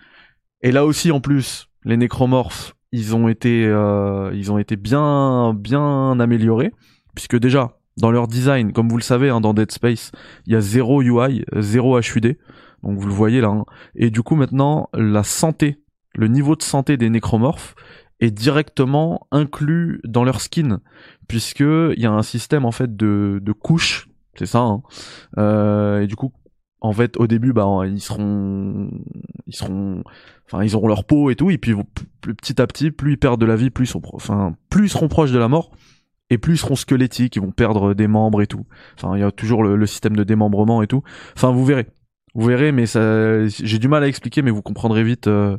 Et 0.62 0.72
là 0.72 0.84
aussi, 0.84 1.10
en 1.10 1.20
plus, 1.20 1.68
les 1.84 1.96
nécromorphes, 1.96 2.76
ils 2.92 3.14
ont 3.14 3.28
été, 3.28 3.66
euh, 3.66 4.30
ils 4.34 4.52
ont 4.52 4.58
été 4.58 4.76
bien, 4.76 5.54
bien 5.54 6.18
améliorés, 6.20 6.72
puisque 7.14 7.38
déjà 7.38 7.78
dans 7.96 8.10
leur 8.10 8.28
design, 8.28 8.72
comme 8.72 8.88
vous 8.88 8.96
le 8.96 9.02
savez, 9.02 9.30
hein, 9.30 9.40
dans 9.40 9.54
Dead 9.54 9.70
Space, 9.70 10.12
il 10.46 10.52
y 10.52 10.56
a 10.56 10.60
zéro 10.60 11.02
UI, 11.02 11.44
zéro 11.56 11.98
HUD, 11.98 12.36
donc 12.82 12.98
vous 12.98 13.06
le 13.06 13.14
voyez 13.14 13.40
là. 13.40 13.48
Hein. 13.48 13.64
Et 13.94 14.10
du 14.10 14.22
coup, 14.22 14.36
maintenant, 14.36 14.88
la 14.92 15.22
santé, 15.22 15.82
le 16.14 16.28
niveau 16.28 16.56
de 16.56 16.62
santé 16.62 16.96
des 16.96 17.10
nécromorphes 17.10 17.74
est 18.20 18.30
directement 18.30 19.26
inclus 19.30 20.00
dans 20.04 20.24
leur 20.24 20.40
skin, 20.40 20.80
puisque 21.28 21.60
il 21.60 21.98
y 21.98 22.06
a 22.06 22.12
un 22.12 22.22
système 22.22 22.64
en 22.64 22.72
fait 22.72 22.96
de, 22.96 23.38
de 23.42 23.52
couches, 23.52 24.09
c'est 24.40 24.46
ça. 24.46 24.60
Hein. 24.60 24.82
Euh, 25.36 26.00
et 26.00 26.06
du 26.06 26.16
coup, 26.16 26.32
en 26.80 26.92
fait, 26.92 27.18
au 27.18 27.26
début, 27.26 27.52
bah, 27.52 27.66
ils 27.86 28.00
seront, 28.00 28.90
ils 29.46 29.54
seront, 29.54 30.02
enfin, 30.46 30.64
ils 30.64 30.74
auront 30.74 30.88
leur 30.88 31.04
peau 31.04 31.30
et 31.30 31.36
tout, 31.36 31.50
et 31.50 31.58
puis 31.58 31.74
petit 32.22 32.60
à 32.60 32.66
petit, 32.66 32.90
plus 32.90 33.12
ils 33.12 33.18
perdent 33.18 33.40
de 33.40 33.46
la 33.46 33.56
vie, 33.56 33.68
plus 33.68 33.84
ils 33.84 33.90
sont, 33.90 34.00
enfin, 34.14 34.54
plus 34.70 34.86
ils 34.86 34.88
seront 34.88 35.08
proches 35.08 35.30
de 35.30 35.38
la 35.38 35.48
mort, 35.48 35.72
et 36.30 36.38
plus 36.38 36.54
ils 36.54 36.58
seront 36.58 36.76
squelettiques, 36.76 37.36
ils 37.36 37.42
vont 37.42 37.50
perdre 37.50 37.92
des 37.92 38.06
membres 38.06 38.40
et 38.40 38.46
tout. 38.46 38.64
Enfin, 38.96 39.14
il 39.14 39.20
y 39.20 39.24
a 39.24 39.30
toujours 39.30 39.62
le, 39.62 39.86
système 39.86 40.16
de 40.16 40.24
démembrement 40.24 40.82
et 40.82 40.86
tout. 40.86 41.02
Enfin, 41.36 41.50
vous 41.50 41.66
verrez, 41.66 41.86
vous 42.34 42.46
verrez, 42.46 42.72
mais 42.72 42.86
ça, 42.86 43.46
j'ai 43.46 43.78
du 43.78 43.88
mal 43.88 44.02
à 44.02 44.08
expliquer, 44.08 44.40
mais 44.40 44.50
vous 44.50 44.62
comprendrez 44.62 45.04
vite. 45.04 45.26
Euh, 45.26 45.58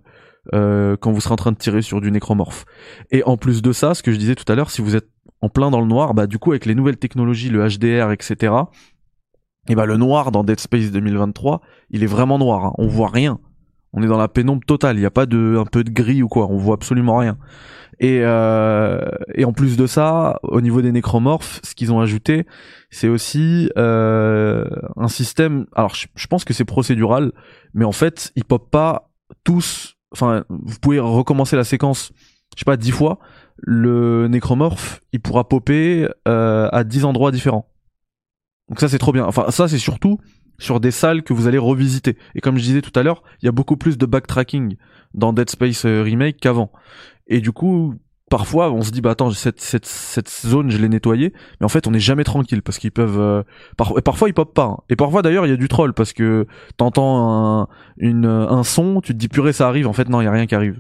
euh, 0.56 0.98
quand 0.98 1.12
vous 1.12 1.22
serez 1.22 1.34
en 1.34 1.38
train 1.38 1.52
de 1.52 1.58
tirer 1.58 1.84
sur 1.84 2.02
du 2.02 2.12
nécromorphe. 2.12 2.66
Et 3.12 3.24
en 3.26 3.38
plus 3.38 3.62
de 3.62 3.72
ça, 3.72 3.94
ce 3.94 4.02
que 4.02 4.12
je 4.12 4.18
disais 4.18 4.34
tout 4.34 4.52
à 4.52 4.56
l'heure, 4.56 4.72
si 4.72 4.82
vous 4.82 4.96
êtes 4.96 5.11
en 5.42 5.50
plein 5.50 5.72
dans 5.72 5.82
le 5.82 5.88
noir, 5.88 6.14
bah 6.14 6.28
du 6.28 6.38
coup 6.38 6.52
avec 6.52 6.66
les 6.66 6.76
nouvelles 6.76 6.98
technologies, 6.98 7.50
le 7.50 7.68
HDR, 7.68 8.12
etc. 8.12 8.54
Et 9.68 9.76
bah 9.76 9.86
le 9.86 9.98
noir 9.98 10.32
dans 10.32 10.44
Dead 10.44 10.60
Space 10.60 10.92
2023, 10.92 11.62
il 11.90 12.04
est 12.04 12.08
vraiment 12.08 12.40
noir. 12.40 12.66
Hein. 12.66 12.74
On 12.78 12.88
voit 12.88 13.10
rien. 13.10 13.40
On 13.94 14.02
est 14.02 14.08
dans 14.08 14.18
la 14.18 14.28
pénombre 14.28 14.66
totale. 14.66 14.96
Il 14.98 15.02
n'y 15.02 15.06
a 15.06 15.12
pas 15.12 15.26
de 15.26 15.58
un 15.60 15.66
peu 15.66 15.84
de 15.84 15.92
gris 15.92 16.24
ou 16.24 16.28
quoi. 16.28 16.48
On 16.50 16.58
voit 16.58 16.76
absolument 16.76 17.18
rien. 17.18 17.38
Et 18.00 18.22
euh, 18.24 19.00
et 19.36 19.46
en 19.46 19.54
plus 19.54 19.78
de 19.78 19.86
ça, 19.86 20.40
au 20.44 20.62
niveau 20.62 20.82
des 20.82 20.92
nécromorphes, 20.92 21.60
ce 21.64 21.76
qu'ils 21.76 21.92
ont 21.92 22.00
ajouté, 22.00 22.46
c'est 22.90 23.10
aussi 23.10 23.70
euh, 23.78 24.66
un 24.96 25.08
système. 25.08 25.66
Alors 25.76 25.94
je, 25.94 26.28
pense 26.28 26.46
que 26.46 26.54
c'est 26.54 26.66
procédural, 26.66 27.32
mais 27.74 27.86
en 27.86 27.92
fait, 27.92 28.32
ils 28.36 28.46
popent 28.46 28.72
pas 28.72 29.12
tous 29.44 29.98
enfin, 30.12 30.44
vous 30.50 30.80
pouvez 30.80 31.00
recommencer 31.00 31.56
la 31.56 31.64
séquence, 31.64 32.12
je 32.56 32.60
sais 32.60 32.66
pas, 32.66 32.78
dix 32.78 32.92
fois, 32.92 33.20
le 33.62 34.28
nécromorphe, 34.28 35.02
il 35.14 35.22
pourra 35.22 35.48
popper 35.48 36.08
euh, 36.28 36.70
à 36.72 36.84
dix 36.84 37.06
endroits 37.06 37.32
différents. 37.32 37.68
Donc 38.70 38.80
ça 38.80 38.90
c'est 38.90 38.98
trop 38.98 39.12
bien. 39.12 39.26
Enfin 39.26 39.52
ça 39.52 39.68
c'est 39.68 39.78
surtout 39.78 40.18
sur 40.60 40.80
des 40.80 40.92
salles 40.92 41.24
que 41.24 41.34
vous 41.34 41.48
allez 41.48 41.58
revisiter. 41.58 42.18
Et 42.36 42.42
comme 42.42 42.58
je 42.58 42.64
disais 42.64 42.82
tout 42.82 42.98
à 43.00 43.04
l'heure, 43.04 43.24
il 43.42 43.46
y 43.46 43.50
a 43.50 43.52
beaucoup 43.52 43.78
plus 43.78 43.98
de 43.98 44.06
backtracking 44.06 44.78
dans 45.14 45.34
Dead 45.34 45.50
Space 45.50 45.86
euh, 45.86 46.02
Remake 46.02 46.38
qu'avant. 46.38 46.72
Et 47.28 47.40
du 47.42 47.52
coup, 47.52 47.96
parfois 48.30 48.72
on 48.72 48.82
se 48.82 48.92
dit 48.92 49.02
bah 49.02 49.12
attends 49.12 49.30
cette 49.32 49.60
cette 49.60 49.86
cette 49.86 50.30
zone 50.30 50.72
je 50.72 50.78
l'ai 50.78 50.88
nettoyée 50.88 51.34
mais 51.60 51.66
en 51.66 51.70
fait 51.70 51.86
on 51.86 51.92
n'est 51.92 52.00
jamais 52.00 52.24
tranquille 52.24 52.62
parce 52.62 52.80
qu'ils 52.80 52.94
peuvent 52.94 53.20
euh, 53.20 53.44
et 53.98 54.02
parfois 54.02 54.30
ils 54.30 54.34
popent 54.34 54.54
pas 54.54 54.64
hein. 54.64 54.78
et 54.90 54.96
parfois 54.96 55.22
d'ailleurs 55.22 55.46
il 55.46 55.50
y 55.50 55.54
a 55.54 55.58
du 55.58 55.68
troll 55.68 55.94
parce 55.94 56.14
que 56.14 56.48
t'entends 56.78 57.62
un 57.62 57.68
une 57.98 58.26
un 58.26 58.64
son 58.64 59.02
tu 59.02 59.12
te 59.12 59.18
dis 59.18 59.28
purée 59.28 59.52
ça 59.52 59.68
arrive 59.68 59.86
en 59.86 59.92
fait 59.92 60.08
non 60.08 60.22
il 60.22 60.24
y 60.24 60.28
a 60.28 60.32
rien 60.32 60.46
qui 60.46 60.56
arrive 60.56 60.80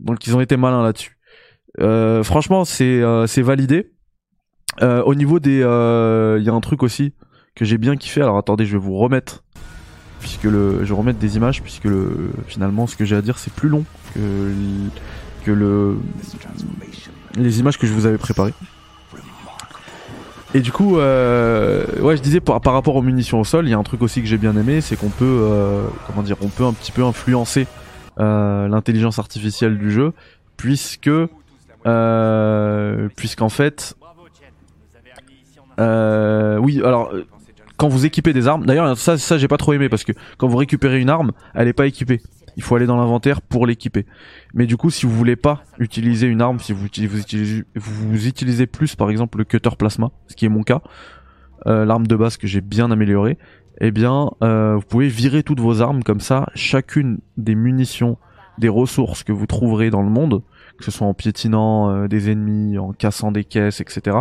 donc 0.00 0.26
ils 0.26 0.34
ont 0.34 0.40
été 0.40 0.56
malins 0.56 0.82
là-dessus 0.82 1.15
franchement 1.78 2.64
c'est 2.64 3.02
euh, 3.02 3.26
c'est 3.26 3.42
validé. 3.42 3.92
Euh, 4.82 5.02
au 5.04 5.14
niveau 5.14 5.40
des 5.40 5.58
il 5.58 6.44
y 6.44 6.48
a 6.50 6.52
un 6.52 6.60
truc 6.60 6.82
aussi 6.82 7.12
que 7.54 7.64
j'ai 7.64 7.78
bien 7.78 7.96
kiffé. 7.96 8.22
Alors 8.22 8.38
attendez 8.38 8.66
je 8.66 8.72
vais 8.72 8.82
vous 8.82 8.96
remettre. 8.96 9.42
Puisque 10.20 10.44
le 10.44 10.84
je 10.84 10.88
vais 10.88 10.98
remettre 10.98 11.18
des 11.18 11.36
images 11.36 11.62
puisque 11.62 11.84
le 11.84 12.30
finalement 12.48 12.86
ce 12.86 12.96
que 12.96 13.04
j'ai 13.04 13.16
à 13.16 13.22
dire 13.22 13.38
c'est 13.38 13.52
plus 13.52 13.68
long 13.68 13.84
que 14.14 15.50
le 15.50 15.96
les 17.36 17.60
images 17.60 17.78
que 17.78 17.86
je 17.86 17.92
vous 17.92 18.06
avais 18.06 18.18
préparées. 18.18 18.54
Et 20.54 20.60
du 20.60 20.72
coup, 20.72 20.98
euh, 20.98 21.84
ouais, 22.00 22.16
je 22.16 22.22
disais 22.22 22.40
par, 22.40 22.62
rapport 22.64 22.96
aux 22.96 23.02
munitions 23.02 23.40
au 23.40 23.44
sol, 23.44 23.66
il 23.66 23.70
y 23.70 23.74
a 23.74 23.78
un 23.78 23.82
truc 23.82 24.00
aussi 24.00 24.22
que 24.22 24.26
j'ai 24.26 24.38
bien 24.38 24.56
aimé, 24.56 24.80
c'est 24.80 24.96
qu'on 24.96 25.10
peut, 25.10 25.24
euh, 25.42 25.86
comment 26.06 26.22
dire, 26.22 26.36
on 26.40 26.48
peut 26.48 26.64
un 26.64 26.72
petit 26.72 26.92
peu 26.92 27.04
influencer 27.04 27.66
euh, 28.20 28.66
l'intelligence 28.66 29.18
artificielle 29.18 29.76
du 29.76 29.90
jeu, 29.90 30.14
puisque, 30.56 31.10
puisqu'en 33.16 33.48
fait, 33.48 33.96
oui, 35.78 36.80
alors 36.84 37.12
quand 37.76 37.88
vous 37.88 38.06
équipez 38.06 38.32
des 38.32 38.48
armes, 38.48 38.66
d'ailleurs 38.66 38.96
ça, 38.96 39.18
ça 39.18 39.38
j'ai 39.38 39.48
pas 39.48 39.58
trop 39.58 39.72
aimé 39.72 39.88
parce 39.88 40.04
que 40.04 40.12
quand 40.38 40.48
vous 40.48 40.56
récupérez 40.56 41.00
une 41.00 41.10
arme, 41.10 41.32
elle 41.54 41.68
est 41.68 41.72
pas 41.74 41.86
équipée 41.86 42.20
il 42.56 42.62
faut 42.62 42.74
aller 42.74 42.86
dans 42.86 42.96
l'inventaire 42.96 43.42
pour 43.42 43.66
l'équiper. 43.66 44.06
Mais 44.54 44.66
du 44.66 44.76
coup, 44.76 44.90
si 44.90 45.06
vous 45.06 45.12
voulez 45.12 45.36
pas 45.36 45.62
utiliser 45.78 46.26
une 46.26 46.40
arme, 46.40 46.58
si 46.58 46.72
vous, 46.72 46.86
utilisez, 46.86 47.64
vous 47.74 48.26
utilisez 48.26 48.66
plus 48.66 48.96
par 48.96 49.10
exemple 49.10 49.38
le 49.38 49.44
cutter 49.44 49.70
plasma, 49.78 50.10
ce 50.26 50.34
qui 50.34 50.46
est 50.46 50.50
mon 50.50 50.62
cas, 50.62 50.80
euh, 51.66 51.84
l'arme 51.84 52.06
de 52.06 52.16
base 52.16 52.36
que 52.36 52.46
j'ai 52.46 52.62
bien 52.62 52.90
améliorée, 52.90 53.38
eh 53.80 53.90
bien, 53.90 54.30
euh, 54.42 54.76
vous 54.76 54.86
pouvez 54.86 55.08
virer 55.08 55.42
toutes 55.42 55.60
vos 55.60 55.82
armes 55.82 56.02
comme 56.02 56.20
ça. 56.20 56.46
Chacune 56.54 57.18
des 57.36 57.54
munitions, 57.54 58.16
des 58.58 58.70
ressources 58.70 59.22
que 59.22 59.32
vous 59.32 59.46
trouverez 59.46 59.90
dans 59.90 60.02
le 60.02 60.08
monde, 60.08 60.42
que 60.78 60.84
ce 60.84 60.90
soit 60.90 61.06
en 61.06 61.14
piétinant 61.14 61.90
euh, 61.90 62.08
des 62.08 62.30
ennemis, 62.30 62.78
en 62.78 62.92
cassant 62.92 63.32
des 63.32 63.44
caisses, 63.44 63.80
etc. 63.80 64.18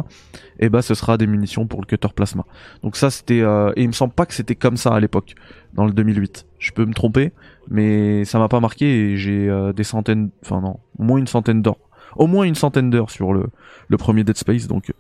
Et 0.60 0.70
bah, 0.70 0.82
ce 0.82 0.94
sera 0.96 1.18
des 1.18 1.28
munitions 1.28 1.68
pour 1.68 1.82
le 1.82 1.86
cutter 1.86 2.08
plasma. 2.16 2.46
Donc 2.84 2.96
ça, 2.96 3.10
c'était, 3.10 3.40
et 3.40 3.82
il 3.82 3.88
me 3.88 3.94
semble 3.94 4.14
pas 4.14 4.26
que 4.26 4.34
c'était 4.34 4.56
comme 4.56 4.78
ça 4.78 4.94
à 4.94 5.00
l'époque, 5.00 5.36
dans 5.74 5.86
le 5.86 5.92
2008. 5.92 6.46
Je 6.60 6.72
peux 6.72 6.86
me 6.86 6.94
tromper, 6.94 7.32
mais 7.70 8.26
ça 8.26 8.40
m'a 8.40 8.48
pas 8.48 8.60
marqué 8.60 8.86
et 8.86 9.18
j'ai 9.18 9.50
euh, 9.50 9.74
des 9.74 9.84
centaines, 9.84 10.30
enfin 10.44 10.62
non, 10.62 10.80
au 10.98 11.04
moins 11.04 11.18
une 11.18 11.28
centaine 11.28 11.62
d'heures, 11.62 11.80
au 12.16 12.28
moins 12.28 12.46
une 12.46 12.56
centaine 12.56 12.90
d'heures 12.90 13.12
sur 13.12 13.34
le, 13.34 13.48
le 13.88 13.98
premier 13.98 14.24
Dead 14.24 14.38
Space, 14.38 14.68
donc 14.68 14.92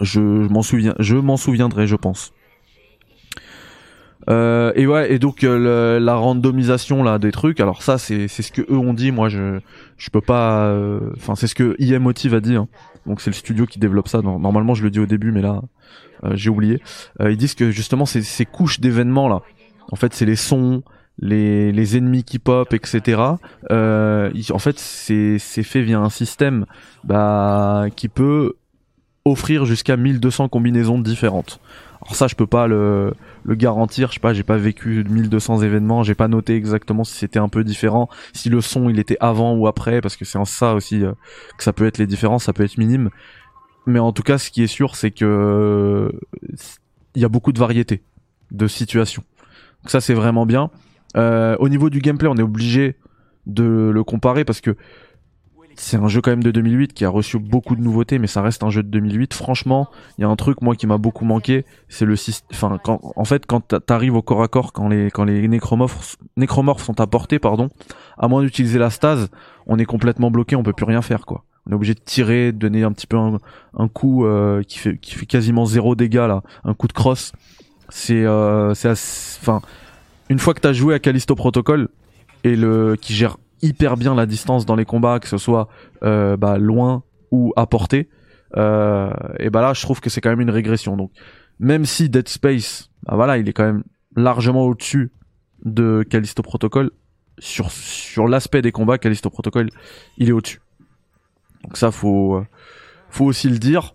je, 0.00 0.20
m'en 0.20 0.62
souviens, 0.62 0.94
je 0.98 1.16
m'en 1.16 1.36
souviendrai, 1.36 1.86
je 1.86 1.96
pense. 1.96 2.32
Euh, 4.30 4.72
et 4.74 4.86
ouais, 4.86 5.12
et 5.12 5.18
donc 5.18 5.44
euh, 5.44 6.00
la 6.00 6.14
randomisation 6.14 7.02
là 7.02 7.18
des 7.18 7.32
trucs. 7.32 7.60
Alors 7.60 7.82
ça, 7.82 7.98
c'est 7.98 8.28
c'est 8.28 8.42
ce 8.42 8.52
que 8.52 8.62
eux 8.62 8.78
ont 8.78 8.94
dit. 8.94 9.12
Moi, 9.12 9.28
je 9.28 9.60
je 9.96 10.10
peux 10.10 10.20
pas. 10.20 10.66
Euh, 10.66 11.00
enfin, 11.16 11.34
c'est 11.34 11.46
ce 11.46 11.54
que 11.54 11.76
IMOTIV 11.78 12.34
a 12.34 12.40
dit. 12.40 12.56
Hein. 12.56 12.68
Donc 13.06 13.20
c'est 13.20 13.30
le 13.30 13.34
studio 13.34 13.66
qui 13.66 13.78
développe 13.78 14.08
ça. 14.08 14.22
Normalement, 14.22 14.74
je 14.74 14.82
le 14.82 14.90
dis 14.90 15.00
au 15.00 15.06
début, 15.06 15.30
mais 15.30 15.42
là, 15.42 15.60
j'ai 16.32 16.48
oublié. 16.48 16.80
ils 17.20 17.36
disent 17.36 17.54
que 17.54 17.70
justement 17.70 18.06
ces, 18.06 18.22
ces 18.22 18.46
couches 18.46 18.80
d'événements 18.80 19.28
là. 19.28 19.42
En 19.92 19.96
fait, 19.96 20.14
c'est 20.14 20.24
les 20.24 20.36
sons, 20.36 20.82
les, 21.18 21.72
les 21.72 21.96
ennemis 21.96 22.24
qui 22.24 22.38
pop, 22.38 22.72
etc. 22.72 23.20
Euh, 23.70 24.30
en 24.50 24.58
fait, 24.58 24.78
c'est 24.78 25.38
fait 25.38 25.82
via 25.82 26.00
un 26.00 26.10
système 26.10 26.66
bah, 27.04 27.86
qui 27.94 28.08
peut 28.08 28.54
offrir 29.24 29.64
jusqu'à 29.64 29.96
1200 29.96 30.48
combinaisons 30.48 30.98
différentes. 30.98 31.60
Alors 32.04 32.16
ça, 32.16 32.26
je 32.26 32.34
peux 32.34 32.46
pas 32.46 32.66
le, 32.66 33.14
garantir. 33.48 34.08
Je 34.08 34.14
sais 34.14 34.20
pas, 34.20 34.34
j'ai 34.34 34.42
pas 34.42 34.56
vécu 34.56 35.04
1200 35.08 35.62
événements. 35.62 36.02
J'ai 36.02 36.14
pas 36.14 36.28
noté 36.28 36.54
exactement 36.54 37.04
si 37.04 37.14
c'était 37.14 37.38
un 37.38 37.48
peu 37.48 37.64
différent, 37.64 38.08
si 38.32 38.50
le 38.50 38.60
son 38.60 38.90
il 38.90 38.98
était 38.98 39.16
avant 39.20 39.54
ou 39.54 39.66
après, 39.66 40.00
parce 40.00 40.16
que 40.16 40.24
c'est 40.24 40.38
en 40.38 40.44
ça 40.44 40.74
aussi 40.74 41.02
euh, 41.02 41.12
que 41.56 41.64
ça 41.64 41.72
peut 41.72 41.86
être 41.86 41.98
les 41.98 42.06
différences. 42.06 42.44
Ça 42.44 42.52
peut 42.52 42.64
être 42.64 42.78
minime. 42.78 43.10
Mais 43.86 43.98
en 43.98 44.12
tout 44.12 44.22
cas, 44.22 44.38
ce 44.38 44.50
qui 44.50 44.62
est 44.62 44.68
sûr, 44.68 44.96
c'est 44.96 45.10
que 45.10 46.12
il 47.14 47.22
y 47.22 47.24
a 47.24 47.28
beaucoup 47.28 47.52
de 47.52 47.58
variétés 47.58 48.02
de 48.50 48.66
situations. 48.66 49.22
Donc 49.82 49.90
ça, 49.90 50.00
c'est 50.00 50.14
vraiment 50.14 50.46
bien. 50.46 50.70
Euh, 51.16 51.56
au 51.58 51.68
niveau 51.68 51.90
du 51.90 52.00
gameplay, 52.00 52.28
on 52.28 52.36
est 52.36 52.42
obligé 52.42 52.96
de 53.46 53.90
le 53.92 54.04
comparer 54.04 54.44
parce 54.44 54.60
que 54.60 54.76
c'est 55.76 55.96
un 55.96 56.08
jeu 56.08 56.20
quand 56.20 56.30
même 56.30 56.42
de 56.42 56.50
2008 56.50 56.92
qui 56.92 57.04
a 57.04 57.08
reçu 57.08 57.38
beaucoup 57.38 57.76
de 57.76 57.80
nouveautés, 57.80 58.18
mais 58.18 58.26
ça 58.26 58.42
reste 58.42 58.62
un 58.62 58.70
jeu 58.70 58.82
de 58.82 58.88
2008. 58.88 59.34
Franchement, 59.34 59.88
il 60.18 60.22
y 60.22 60.24
a 60.24 60.28
un 60.28 60.36
truc 60.36 60.62
moi 60.62 60.74
qui 60.74 60.86
m'a 60.86 60.98
beaucoup 60.98 61.24
manqué, 61.24 61.64
c'est 61.88 62.04
le 62.04 62.16
système. 62.16 62.48
Enfin, 62.52 62.78
quand, 62.82 63.00
en 63.16 63.24
fait, 63.24 63.46
quand 63.46 63.74
t'arrives 63.84 64.14
au 64.14 64.22
corps 64.22 64.42
à 64.42 64.48
corps, 64.48 64.72
quand 64.72 64.88
les 64.88 65.48
nécromorphes 65.48 66.16
nécromorphes 66.36 66.84
sont 66.84 67.00
apportés, 67.00 67.38
pardon, 67.38 67.70
à 68.18 68.28
moins 68.28 68.42
d'utiliser 68.42 68.78
la 68.78 68.90
stase, 68.90 69.30
on 69.66 69.78
est 69.78 69.84
complètement 69.84 70.30
bloqué, 70.30 70.56
on 70.56 70.62
peut 70.62 70.72
plus 70.72 70.86
rien 70.86 71.02
faire 71.02 71.26
quoi. 71.26 71.44
On 71.66 71.72
est 71.72 71.74
obligé 71.74 71.94
de 71.94 72.00
tirer, 72.00 72.52
de 72.52 72.58
donner 72.58 72.82
un 72.82 72.92
petit 72.92 73.06
peu 73.06 73.16
un, 73.16 73.88
coup 73.88 74.26
euh, 74.26 74.62
qui 74.62 74.78
fait 74.78 74.98
qui 74.98 75.14
fait 75.14 75.26
quasiment 75.26 75.64
zéro 75.64 75.94
dégâts 75.94 76.26
là, 76.28 76.42
un 76.64 76.74
coup 76.74 76.88
de 76.88 76.92
crosse. 76.92 77.32
C'est 77.88 78.24
euh, 78.24 78.74
c'est 78.74 78.90
enfin 78.90 79.62
une 80.28 80.38
fois 80.38 80.54
que 80.54 80.60
t'as 80.60 80.72
joué 80.72 80.94
à 80.94 80.98
Callisto 80.98 81.34
Protocol 81.34 81.88
et 82.44 82.56
le 82.56 82.96
qui 83.00 83.14
gère 83.14 83.38
hyper 83.64 83.96
bien 83.96 84.14
la 84.14 84.26
distance 84.26 84.66
dans 84.66 84.76
les 84.76 84.84
combats, 84.84 85.18
que 85.18 85.28
ce 85.28 85.38
soit 85.38 85.68
euh, 86.02 86.36
bah, 86.36 86.58
loin 86.58 87.02
ou 87.30 87.52
à 87.56 87.66
portée, 87.66 88.08
euh, 88.56 89.10
et 89.38 89.50
bah 89.50 89.62
là 89.62 89.72
je 89.72 89.82
trouve 89.82 90.00
que 90.00 90.10
c'est 90.10 90.20
quand 90.20 90.30
même 90.30 90.40
une 90.40 90.50
régression. 90.50 90.96
Donc 90.96 91.10
même 91.58 91.84
si 91.84 92.08
Dead 92.08 92.28
Space, 92.28 92.90
bah 93.04 93.16
voilà, 93.16 93.38
il 93.38 93.48
est 93.48 93.52
quand 93.52 93.64
même 93.64 93.82
largement 94.16 94.62
au-dessus 94.62 95.10
de 95.64 96.04
Callisto 96.08 96.42
Protocol 96.42 96.90
sur 97.38 97.70
sur 97.70 98.28
l'aspect 98.28 98.62
des 98.62 98.70
combats, 98.70 98.98
Callisto 98.98 99.30
Protocol, 99.30 99.70
il 100.18 100.28
est 100.28 100.32
au-dessus. 100.32 100.60
Donc 101.64 101.76
ça 101.76 101.90
faut 101.90 102.44
faut 103.10 103.24
aussi 103.24 103.48
le 103.48 103.58
dire. 103.58 103.94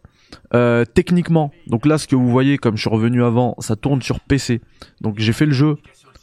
Euh, 0.53 0.85
techniquement, 0.85 1.51
donc 1.67 1.85
là 1.85 1.97
ce 1.97 2.07
que 2.07 2.15
vous 2.15 2.29
voyez 2.29 2.57
comme 2.57 2.75
je 2.75 2.81
suis 2.81 2.89
revenu 2.89 3.23
avant, 3.23 3.55
ça 3.59 3.75
tourne 3.75 4.01
sur 4.01 4.19
PC. 4.19 4.61
Donc 5.01 5.19
j'ai 5.19 5.33
fait 5.33 5.45
le 5.45 5.53
jeu 5.53 5.77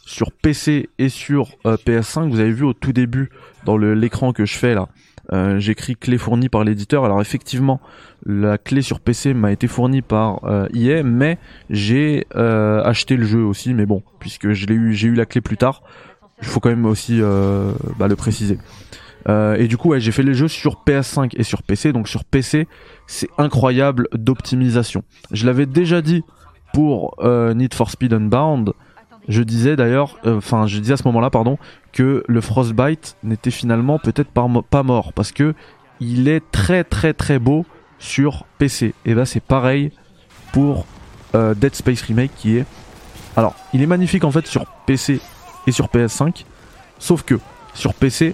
sur 0.07 0.31
PC 0.31 0.89
et 0.97 1.09
sur 1.09 1.49
euh, 1.65 1.77
PS5. 1.77 2.29
Vous 2.29 2.39
avez 2.39 2.51
vu 2.51 2.63
au 2.63 2.73
tout 2.73 2.93
début 2.93 3.29
dans 3.65 3.77
l'écran 3.77 4.31
que 4.33 4.45
je 4.45 4.57
fais 4.57 4.73
là, 4.73 4.87
euh, 5.33 5.59
j'écris 5.59 5.95
clé 5.95 6.17
fournie 6.17 6.49
par 6.49 6.63
l'éditeur. 6.63 7.03
Alors 7.03 7.21
effectivement, 7.21 7.81
la 8.25 8.57
clé 8.57 8.81
sur 8.81 8.99
PC 8.99 9.33
m'a 9.33 9.51
été 9.51 9.67
fournie 9.67 10.01
par 10.01 10.43
euh, 10.45 10.67
EA, 10.73 11.03
mais 11.03 11.37
j'ai 11.69 12.25
euh, 12.35 12.81
acheté 12.83 13.17
le 13.17 13.25
jeu 13.25 13.43
aussi. 13.43 13.73
Mais 13.73 13.85
bon, 13.85 14.03
puisque 14.19 14.51
j'ai 14.53 14.67
eu 14.73 15.13
la 15.13 15.25
clé 15.25 15.41
plus 15.41 15.57
tard. 15.57 15.83
Il 16.41 16.47
faut 16.47 16.59
quand 16.59 16.69
même 16.69 16.85
aussi 16.85 17.19
bah, 17.19 18.07
le 18.07 18.15
préciser. 18.15 18.59
Et 19.27 19.67
du 19.67 19.75
coup, 19.75 19.97
j'ai 19.97 20.11
fait 20.11 20.21
les 20.21 20.35
jeux 20.35 20.47
sur 20.47 20.83
PS5 20.85 21.31
et 21.35 21.41
sur 21.41 21.63
PC. 21.63 21.93
Donc 21.93 22.07
sur 22.07 22.23
PC, 22.23 22.67
c'est 23.07 23.27
incroyable 23.39 24.07
d'optimisation. 24.13 25.03
Je 25.31 25.47
l'avais 25.47 25.65
déjà 25.65 26.03
dit 26.03 26.23
pour 26.73 27.15
Need 27.23 27.73
for 27.73 27.89
Speed 27.89 28.13
Unbound. 28.13 28.73
Je 29.27 29.43
disais 29.43 29.75
d'ailleurs, 29.75 30.17
euh, 30.25 30.37
enfin, 30.37 30.67
je 30.67 30.79
disais 30.79 30.93
à 30.93 30.97
ce 30.97 31.03
moment-là, 31.05 31.29
pardon, 31.29 31.57
que 31.91 32.23
le 32.27 32.41
Frostbite 32.41 33.17
n'était 33.23 33.51
finalement 33.51 33.99
peut-être 33.99 34.29
pas, 34.29 34.47
mo- 34.47 34.61
pas 34.61 34.83
mort 34.83 35.11
parce 35.13 35.31
que 35.31 35.53
il 35.99 36.27
est 36.29 36.41
très 36.51 36.83
très 36.83 37.13
très 37.13 37.39
beau 37.39 37.65
sur 37.99 38.45
PC. 38.57 38.93
Et 39.05 39.13
là, 39.13 39.25
c'est 39.25 39.41
pareil 39.43 39.91
pour 40.53 40.85
euh, 41.35 41.53
Dead 41.55 41.75
Space 41.75 42.01
Remake 42.03 42.31
qui 42.37 42.57
est. 42.57 42.65
Alors, 43.35 43.53
il 43.73 43.81
est 43.81 43.87
magnifique 43.87 44.23
en 44.23 44.31
fait 44.31 44.47
sur 44.47 44.65
PC 44.85 45.19
et 45.67 45.71
sur 45.71 45.87
PS5, 45.87 46.45
sauf 46.99 47.23
que 47.23 47.39
sur 47.73 47.93
PC, 47.93 48.33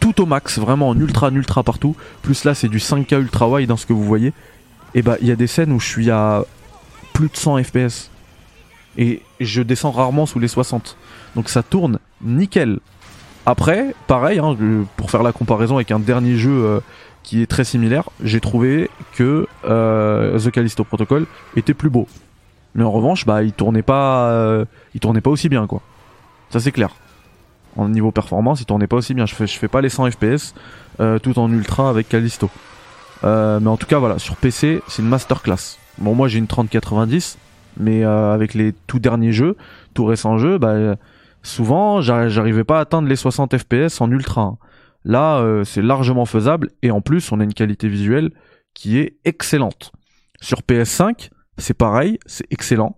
tout 0.00 0.20
au 0.20 0.26
max, 0.26 0.58
vraiment 0.58 0.88
en 0.90 0.98
ultra, 0.98 1.28
en 1.28 1.34
ultra 1.34 1.62
partout. 1.62 1.96
Plus 2.22 2.44
là, 2.44 2.54
c'est 2.54 2.68
du 2.68 2.78
5K 2.78 3.18
ultra 3.20 3.48
wide 3.48 3.68
dans 3.68 3.76
ce 3.76 3.86
que 3.86 3.92
vous 3.92 4.04
voyez. 4.04 4.32
Et 4.94 5.02
bah, 5.02 5.16
il 5.20 5.26
y 5.26 5.32
a 5.32 5.36
des 5.36 5.46
scènes 5.46 5.72
où 5.72 5.80
je 5.80 5.86
suis 5.86 6.10
à 6.10 6.44
plus 7.12 7.28
de 7.28 7.36
100 7.36 7.62
FPS. 7.64 8.10
Et 8.98 9.22
je 9.40 9.62
descends 9.62 9.92
rarement 9.92 10.26
sous 10.26 10.40
les 10.40 10.48
60. 10.48 10.96
Donc 11.36 11.48
ça 11.48 11.62
tourne 11.62 12.00
nickel. 12.20 12.80
Après, 13.46 13.94
pareil, 14.08 14.40
hein, 14.40 14.56
pour 14.96 15.10
faire 15.10 15.22
la 15.22 15.32
comparaison 15.32 15.76
avec 15.76 15.90
un 15.90 16.00
dernier 16.00 16.36
jeu 16.36 16.50
euh, 16.50 16.80
qui 17.22 17.40
est 17.40 17.46
très 17.46 17.64
similaire, 17.64 18.10
j'ai 18.22 18.40
trouvé 18.40 18.90
que 19.14 19.46
euh, 19.64 20.38
The 20.38 20.50
Callisto 20.50 20.84
Protocol 20.84 21.26
était 21.56 21.72
plus 21.72 21.88
beau. 21.88 22.06
Mais 22.74 22.84
en 22.84 22.90
revanche, 22.90 23.24
bah, 23.24 23.42
il 23.42 23.52
tournait 23.52 23.82
pas, 23.82 24.28
euh, 24.32 24.66
il 24.94 25.00
tournait 25.00 25.22
pas 25.22 25.30
aussi 25.30 25.48
bien, 25.48 25.66
quoi. 25.66 25.80
Ça 26.50 26.60
c'est 26.60 26.72
clair. 26.72 26.90
En 27.76 27.88
niveau 27.88 28.10
performance, 28.10 28.60
il 28.60 28.66
tournait 28.66 28.86
pas 28.86 28.96
aussi 28.96 29.14
bien. 29.14 29.24
Je 29.24 29.34
fais, 29.34 29.46
je 29.46 29.58
fais 29.58 29.68
pas 29.68 29.80
les 29.80 29.88
100 29.88 30.10
FPS 30.10 30.54
tout 31.22 31.38
en 31.38 31.50
ultra 31.50 31.88
avec 31.88 32.08
Callisto. 32.08 32.50
Mais 33.22 33.66
en 33.66 33.76
tout 33.76 33.86
cas, 33.86 33.98
voilà, 33.98 34.18
sur 34.18 34.36
PC, 34.36 34.82
c'est 34.88 35.00
une 35.00 35.08
masterclass. 35.08 35.78
Bon, 35.98 36.14
moi 36.14 36.28
j'ai 36.28 36.38
une 36.38 36.46
3090, 36.46 37.38
mais 37.78 38.04
euh, 38.04 38.32
avec 38.32 38.54
les 38.54 38.72
tout 38.86 38.98
derniers 38.98 39.32
jeux, 39.32 39.56
tout 39.94 40.04
récents 40.04 40.38
jeux, 40.38 40.58
bah, 40.58 40.96
souvent 41.42 42.00
j'arri- 42.00 42.30
j'arrivais 42.30 42.64
pas 42.64 42.78
à 42.78 42.82
atteindre 42.82 43.08
les 43.08 43.16
60 43.16 43.56
FPS 43.56 44.00
en 44.00 44.10
ultra. 44.10 44.56
Là, 45.04 45.38
euh, 45.38 45.64
c'est 45.64 45.82
largement 45.82 46.26
faisable 46.26 46.70
et 46.82 46.90
en 46.90 47.00
plus, 47.00 47.30
on 47.32 47.40
a 47.40 47.44
une 47.44 47.54
qualité 47.54 47.88
visuelle 47.88 48.30
qui 48.74 48.98
est 48.98 49.16
excellente. 49.24 49.92
Sur 50.40 50.60
PS5, 50.62 51.30
c'est 51.56 51.74
pareil, 51.74 52.18
c'est 52.26 52.46
excellent. 52.50 52.96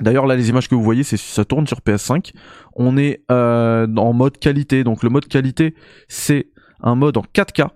D'ailleurs, 0.00 0.26
là, 0.26 0.36
les 0.36 0.48
images 0.48 0.68
que 0.68 0.74
vous 0.74 0.82
voyez, 0.82 1.02
c'est 1.02 1.18
ça 1.18 1.44
tourne 1.44 1.66
sur 1.66 1.80
PS5. 1.80 2.32
On 2.76 2.96
est 2.96 3.22
euh, 3.30 3.86
en 3.96 4.12
mode 4.14 4.38
qualité. 4.38 4.84
Donc, 4.84 5.02
le 5.02 5.10
mode 5.10 5.26
qualité, 5.28 5.74
c'est 6.08 6.46
un 6.80 6.94
mode 6.94 7.18
en 7.18 7.22
4K, 7.22 7.68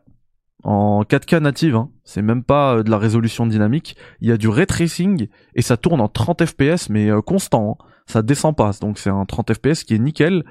en 0.65 1.03
4K 1.03 1.39
native. 1.41 1.77
Hein. 1.77 1.91
C'est 2.05 2.23
même 2.23 2.43
pas 2.43 2.77
euh, 2.77 2.83
de 2.83 2.91
la 2.91 2.99
résolution 2.99 3.47
dynamique. 3.47 3.97
Il 4.21 4.29
y 4.29 4.33
a 4.33 4.37
du 4.37 4.49
ray 4.49 4.67
tracing 4.67 5.29
et 5.55 5.63
ça 5.63 5.77
tourne 5.77 6.01
en 6.01 6.09
30 6.09 6.45
FPS, 6.45 6.89
mais 6.91 7.11
euh, 7.11 7.21
constant. 7.21 7.79
hein. 7.81 7.85
Ça 8.07 8.23
descend 8.23 8.55
pas. 8.57 8.71
Donc, 8.81 8.99
c'est 8.99 9.11
un 9.11 9.25
30 9.25 9.55
FPS 9.55 9.83
qui 9.85 9.95
est 9.95 9.99
nickel. 9.99 10.45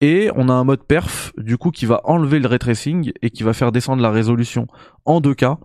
Et 0.00 0.30
on 0.36 0.48
a 0.48 0.52
un 0.52 0.62
mode 0.64 0.84
perf, 0.84 1.32
du 1.38 1.58
coup, 1.58 1.70
qui 1.72 1.84
va 1.86 2.00
enlever 2.04 2.38
le 2.38 2.46
ray 2.48 2.58
tracing 2.60 3.12
et 3.22 3.30
qui 3.30 3.42
va 3.42 3.52
faire 3.52 3.72
descendre 3.72 4.00
la 4.02 4.10
résolution 4.10 4.66
en 5.04 5.20
2K. 5.20 5.58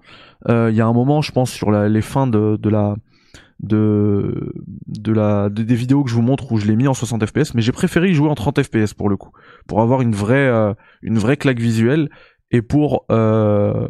Euh, 0.49 0.69
Il 0.71 0.75
y 0.75 0.81
a 0.81 0.87
un 0.87 0.93
moment, 0.93 1.21
je 1.21 1.31
pense, 1.31 1.51
sur 1.51 1.69
la- 1.71 1.87
les 1.89 2.01
fins 2.01 2.25
de, 2.27 2.57
de 2.59 2.69
la 2.69 2.95
de 3.59 4.51
de 4.87 5.11
la 5.13 5.49
de- 5.49 5.63
des 5.63 5.75
vidéos 5.75 6.03
que 6.03 6.09
je 6.09 6.15
vous 6.15 6.21
montre 6.21 6.51
où 6.51 6.57
je 6.57 6.65
l'ai 6.65 6.75
mis 6.75 6.87
en 6.87 6.93
60 6.93 7.25
fps 7.25 7.53
mais 7.53 7.61
j'ai 7.61 7.71
préféré 7.71 8.09
y 8.09 8.13
jouer 8.13 8.27
en 8.29 8.35
30 8.35 8.61
fps 8.61 8.93
pour 8.93 9.07
le 9.09 9.15
coup 9.15 9.29
pour 9.67 9.81
avoir 9.81 10.01
une 10.01 10.13
vraie 10.13 10.47
euh, 10.47 10.73
une 11.01 11.17
vraie 11.17 11.37
claque 11.37 11.59
visuelle 11.59 12.09
et 12.53 12.61
pour 12.61 13.05
euh, 13.11 13.87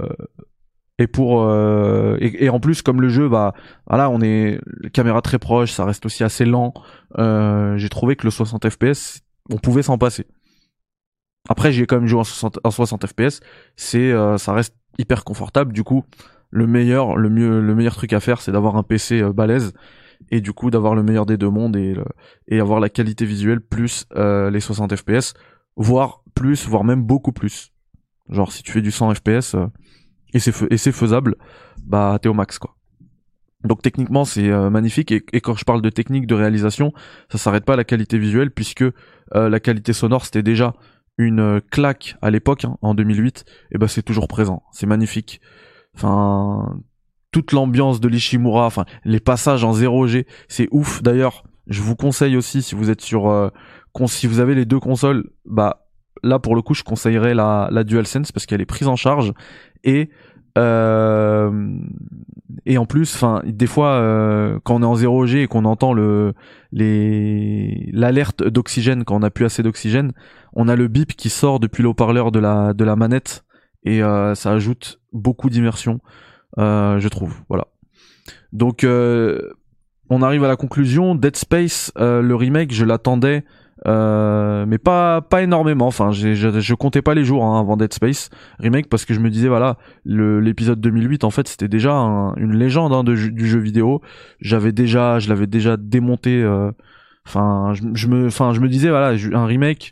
et 0.98 1.06
pour 1.06 1.44
euh, 1.44 2.18
et, 2.20 2.46
et 2.46 2.50
en 2.50 2.60
plus 2.60 2.82
comme 2.82 3.02
le 3.02 3.10
jeu 3.10 3.30
bah 3.30 3.54
voilà 3.88 4.10
on 4.10 4.22
est 4.22 4.60
caméra 4.94 5.22
très 5.22 5.38
proche 5.38 5.72
ça 5.72 5.86
reste 5.86 6.06
aussi 6.06 6.24
assez 6.24 6.46
lent 6.46 6.74
euh, 7.20 7.78
j'ai 7.78 7.90
trouvé 7.90 8.16
que 8.16 8.26
le 8.26 8.32
60 8.32 8.68
fps 8.70 9.24
on 9.50 9.58
pouvait 9.58 9.84
s'en 9.84 9.98
passer. 9.98 10.26
Après 11.50 11.72
j'ai 11.72 11.86
quand 11.86 11.98
même 11.98 12.08
joué 12.08 12.22
en 12.22 12.24
60 12.24 12.60
en 12.64 12.72
60 12.72 13.08
fps 13.08 13.42
c'est 13.76 14.12
euh, 14.12 14.38
ça 14.38 14.54
reste 14.54 14.76
hyper 14.98 15.24
confortable. 15.24 15.74
Du 15.74 15.84
coup 15.84 16.06
le 16.50 16.68
meilleur 16.68 17.18
le 17.18 17.30
mieux 17.30 17.60
le 17.60 17.76
meilleur 17.76 17.96
truc 17.96 18.14
à 18.14 18.20
faire 18.20 18.42
c'est 18.42 18.52
d'avoir 18.52 18.78
un 18.78 18.84
PC 18.84 19.22
euh, 19.22 19.34
balèze 19.34 19.74
et 20.32 20.40
du 20.40 20.54
coup 20.54 20.70
d'avoir 20.70 20.96
le 20.96 21.04
meilleur 21.04 21.26
des 21.26 21.38
deux 21.38 21.50
mondes 21.50 21.76
et 21.76 21.96
et 22.48 22.60
avoir 22.60 22.80
la 22.80 22.90
qualité 22.90 23.26
visuelle 23.26 23.60
plus 23.60 24.06
euh, 24.16 24.50
les 24.50 24.62
60 24.62 24.96
fps 24.96 25.34
voire 25.76 26.24
plus 26.34 26.66
voire 26.68 26.86
même 26.86 27.04
beaucoup 27.04 27.34
plus 27.34 27.73
genre 28.30 28.52
si 28.52 28.64
tu 28.64 28.72
fais 28.72 28.82
du 28.82 28.92
100 28.92 29.16
fps 29.16 29.56
euh, 29.56 29.68
et 30.34 30.40
c'est 30.40 30.54
et 30.72 30.92
faisable 30.92 31.36
bah 31.86 32.18
t'es 32.22 32.30
au 32.30 32.34
max 32.34 32.60
quoi. 32.60 32.76
Donc 33.64 33.82
techniquement 33.82 34.26
c'est 34.26 34.50
euh, 34.50 34.70
magnifique 34.70 35.12
et, 35.12 35.24
et 35.32 35.42
quand 35.42 35.56
je 35.56 35.64
parle 35.64 35.82
de 35.82 35.90
technique 35.90 36.28
de 36.28 36.36
réalisation 36.36 36.94
ça 37.30 37.38
s'arrête 37.38 37.66
pas 37.66 37.74
à 37.74 37.78
la 37.78 37.84
qualité 37.84 38.18
visuelle 38.18 38.52
puisque 38.52 38.82
euh, 38.82 39.50
la 39.50 39.60
qualité 39.60 39.94
sonore 39.94 40.26
c'était 40.26 40.44
déjà 40.44 40.74
une 41.18 41.62
claque 41.72 42.16
à 42.22 42.32
l'époque 42.32 42.66
hein, 42.66 42.78
en 42.82 42.96
2008 42.96 43.46
et 43.72 43.78
ben 43.78 43.88
c'est 43.88 44.02
toujours 44.02 44.28
présent. 44.28 44.64
C'est 44.72 44.88
magnifique. 44.88 45.42
Enfin 45.96 46.80
toute 47.32 47.52
l'ambiance 47.52 48.00
de 48.00 48.08
l'Ishimura 48.08 48.66
enfin 48.66 48.86
les 49.06 49.20
passages 49.20 49.64
en 49.64 49.74
0G 49.74 50.26
c'est 50.48 50.68
ouf. 50.72 51.04
D'ailleurs 51.04 51.44
je 51.68 51.82
vous 51.82 51.96
conseille 51.96 52.36
aussi 52.36 52.62
si 52.62 52.76
vous 52.76 52.90
êtes 52.90 53.02
sur 53.02 53.52
si 54.08 54.28
vous 54.28 54.40
avez 54.40 54.56
les 54.56 54.66
deux 54.66 54.80
consoles 54.80 55.30
bah 55.46 55.83
là 56.24 56.40
pour 56.40 56.56
le 56.56 56.62
coup 56.62 56.74
je 56.74 56.84
conseillerais 56.84 57.34
la, 57.34 57.68
la 57.72 57.84
DualSense 57.84 58.32
parce 58.32 58.46
qu'elle 58.46 58.62
est 58.62 58.66
prise 58.66 58.88
en 58.88 58.96
charge. 58.96 59.34
Et 59.84 60.10
euh, 60.58 61.78
et 62.66 62.78
en 62.78 62.86
plus 62.86 63.16
enfin 63.16 63.42
des 63.44 63.66
fois 63.66 63.94
euh, 63.94 64.60
quand 64.64 64.76
on 64.76 64.82
est 64.84 64.86
en 64.86 64.96
0G 64.96 65.38
et 65.38 65.48
qu'on 65.48 65.66
entend 65.66 65.94
le 65.94 66.34
les 66.72 67.90
l'alerte 67.92 68.44
d'oxygène 68.44 69.04
quand 69.04 69.16
on 69.16 69.24
a 69.24 69.32
plus 69.32 69.46
assez 69.46 69.64
d'oxygène 69.64 70.12
on 70.54 70.68
a 70.68 70.76
le 70.76 70.88
bip 70.88 71.16
qui 71.16 71.30
sort 71.30 71.60
depuis 71.60 71.82
le 71.82 71.90
haut-parleur 71.90 72.32
de 72.32 72.38
la 72.38 72.74
de 72.74 72.84
la 72.84 72.96
manette 72.96 73.44
et 73.84 74.04
euh, 74.04 74.36
ça 74.36 74.52
ajoute 74.52 75.00
beaucoup 75.12 75.50
d'immersion 75.50 76.00
euh, 76.58 77.00
je 77.00 77.08
trouve. 77.08 77.36
Voilà. 77.50 77.68
Donc 78.52 78.84
euh, 78.84 79.54
on 80.10 80.22
arrive 80.22 80.44
à 80.44 80.48
la 80.48 80.56
conclusion. 80.56 81.16
Dead 81.16 81.36
Space 81.36 81.92
euh, 81.98 82.22
le 82.22 82.36
remake 82.36 82.74
je 82.74 82.86
l'attendais 82.86 83.44
euh, 83.86 84.66
mais 84.68 84.78
pas 84.78 85.22
pas 85.22 85.42
énormément. 85.44 85.88
Enfin 85.88 86.12
je, 86.12 86.34
je 86.34 86.74
comptais 86.74 87.02
pas 87.02 87.14
les 87.14 87.26
jours 87.26 87.44
hein, 87.44 87.60
avant 87.60 87.76
Dead 87.78 87.94
Space 87.94 88.30
remake 88.60 88.88
parce 88.90 89.04
que 89.06 89.14
je 89.14 89.20
me 89.20 89.30
disais 89.30 89.48
voilà 89.50 89.78
le- 90.06 90.40
l'épisode 90.40 90.80
2008 90.80 91.24
en 91.26 91.30
fait 91.32 91.48
c'était 91.48 91.68
déjà 91.68 91.94
un- 91.94 92.34
une 92.36 92.54
légende 92.56 92.94
hein, 92.94 93.04
de, 93.04 93.14
du 93.16 93.48
jeu 93.48 93.60
vidéo. 93.60 94.02
J'avais 94.40 94.72
déjà 94.72 95.20
je 95.20 95.28
l'avais 95.30 95.48
déjà 95.48 95.76
démonté 95.78 96.42
euh, 96.42 96.72
enfin 97.28 97.74
je, 97.74 97.84
je 97.94 98.08
me 98.08 98.28
enfin 98.28 98.54
je 98.54 98.60
me 98.62 98.70
disais 98.70 98.90
voilà 98.90 99.16
un 99.34 99.46
remake 99.46 99.92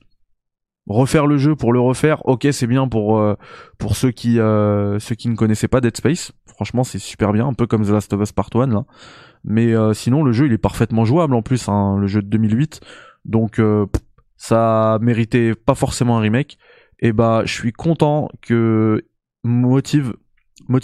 refaire 0.88 1.28
le 1.28 1.38
jeu 1.38 1.56
pour 1.56 1.74
le 1.74 1.80
refaire 1.80 2.26
ok 2.28 2.48
c'est 2.52 2.68
bien 2.68 2.88
pour 2.88 3.20
euh, 3.20 3.36
pour 3.78 3.96
ceux 3.96 4.12
qui 4.12 4.40
euh, 4.40 5.00
ceux 5.00 5.16
qui 5.16 5.30
ne 5.30 5.36
connaissaient 5.36 5.68
pas 5.68 5.82
Dead 5.82 5.96
Space. 5.98 6.32
Franchement 6.48 6.84
c'est 6.84 7.00
super 7.00 7.34
bien 7.34 7.48
un 7.48 7.54
peu 7.54 7.68
comme 7.68 7.86
The 7.86 7.90
Last 7.90 8.14
of 8.14 8.22
Us 8.22 8.32
Part 8.32 8.50
1 8.56 8.68
là. 8.68 8.84
Mais 9.44 9.74
euh, 9.76 9.94
sinon 9.94 10.24
le 10.24 10.32
jeu 10.32 10.46
il 10.48 10.54
est 10.54 10.58
parfaitement 10.60 11.04
jouable 11.04 11.34
en 11.34 11.42
plus 11.42 11.68
hein, 11.68 11.98
le 12.00 12.08
jeu 12.08 12.22
de 12.22 12.28
2008 12.28 12.80
donc 13.26 13.60
euh, 13.60 13.86
ça 14.38 14.98
méritait 15.02 15.54
pas 15.56 15.76
forcément 15.76 16.18
un 16.18 16.22
remake 16.22 16.58
et 17.00 17.14
bah 17.14 17.44
je 17.46 17.54
suis 17.54 17.72
content 17.72 18.30
que 18.42 19.06
Motive 19.44 20.14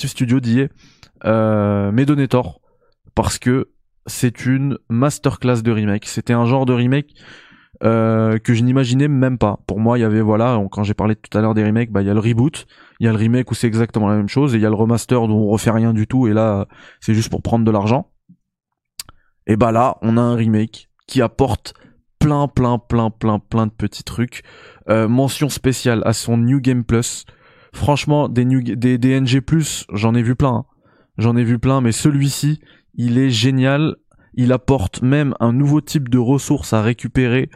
Studio 0.06 0.40
est 0.40 0.70
euh, 1.26 1.92
m'ait 1.92 2.06
donné 2.06 2.28
tort 2.28 2.62
parce 3.16 3.40
que 3.40 3.70
c'est 4.06 4.46
une 4.46 4.78
masterclass 4.90 5.62
de 5.62 5.72
remake 5.72 6.06
c'était 6.06 6.34
un 6.34 6.46
genre 6.46 6.66
de 6.66 6.74
remake 6.74 7.14
euh, 7.84 8.40
que 8.40 8.56
je 8.56 8.64
n'imaginais 8.64 9.08
même 9.08 9.38
pas. 9.38 9.60
Pour 9.68 9.80
moi, 9.80 10.00
il 10.00 10.02
y 10.02 10.04
avait 10.04 10.22
voilà, 10.22 10.60
quand 10.72 10.84
j'ai 10.84 10.96
parlé 10.96 11.16
tout 11.16 11.38
à 11.38 11.42
l'heure 11.42 11.54
des 11.54 11.64
remakes, 11.64 11.92
bah 11.92 12.02
il 12.02 12.08
y 12.08 12.10
a 12.10 12.14
le 12.14 12.20
reboot, 12.20 12.66
il 13.00 13.06
y 13.06 13.08
a 13.08 13.12
le 13.12 13.18
remake 13.18 13.52
où 13.52 13.54
c'est 13.54 13.68
exactement 13.68 14.08
la 14.08 14.16
même 14.16 14.30
chose, 14.30 14.56
et 14.56 14.58
il 14.58 14.64
y 14.64 14.66
a 14.66 14.70
le 14.70 14.76
remaster 14.76 15.22
où 15.22 15.28
on 15.28 15.48
refait 15.48 15.70
rien 15.70 15.94
du 15.94 16.08
tout, 16.08 16.28
et 16.28 16.34
là 16.34 16.68
c'est 17.02 17.14
juste 17.14 17.30
pour 17.30 17.44
prendre 17.44 17.66
de 17.66 17.72
l'argent. 17.72 18.10
Et 19.46 19.56
bah 19.56 19.72
là, 19.72 19.98
on 20.02 20.18
a 20.18 20.22
un 20.22 20.36
remake 20.36 20.90
qui 21.08 21.22
apporte 21.22 21.74
plein, 22.28 22.50
plein, 22.50 22.78
plein, 22.78 23.10
plein, 23.10 23.40
plein 23.40 23.68
de 23.68 23.72
petits 23.72 24.04
trucs. 24.04 24.44
Euh, 24.90 25.08
mention 25.08 25.48
spéciale 25.48 26.02
à 26.06 26.12
son 26.12 26.38
New 26.38 26.60
Game 26.60 26.84
Plus. 26.84 27.26
Franchement, 27.74 28.28
des, 28.28 28.44
new, 28.44 28.62
des, 28.62 29.20
NG 29.22 29.40
Plus, 29.40 29.86
j'en 29.94 30.14
ai 30.14 30.22
vu 30.22 30.36
plein. 30.36 30.50
hein. 30.50 30.66
J'en 31.18 31.38
ai 31.38 31.44
vu 31.46 31.58
plein, 31.58 31.80
mais 31.80 31.94
celui-ci, 31.94 32.60
il 32.96 33.18
est 33.18 33.30
génial. 33.30 33.96
Il 34.34 34.52
apporte 34.52 35.02
même 35.02 35.36
un 35.40 35.54
nouveau 35.54 35.80
type 35.80 36.10
de 36.10 36.18
ressources 36.18 36.74
à 36.74 36.82
récupérer 36.82 37.50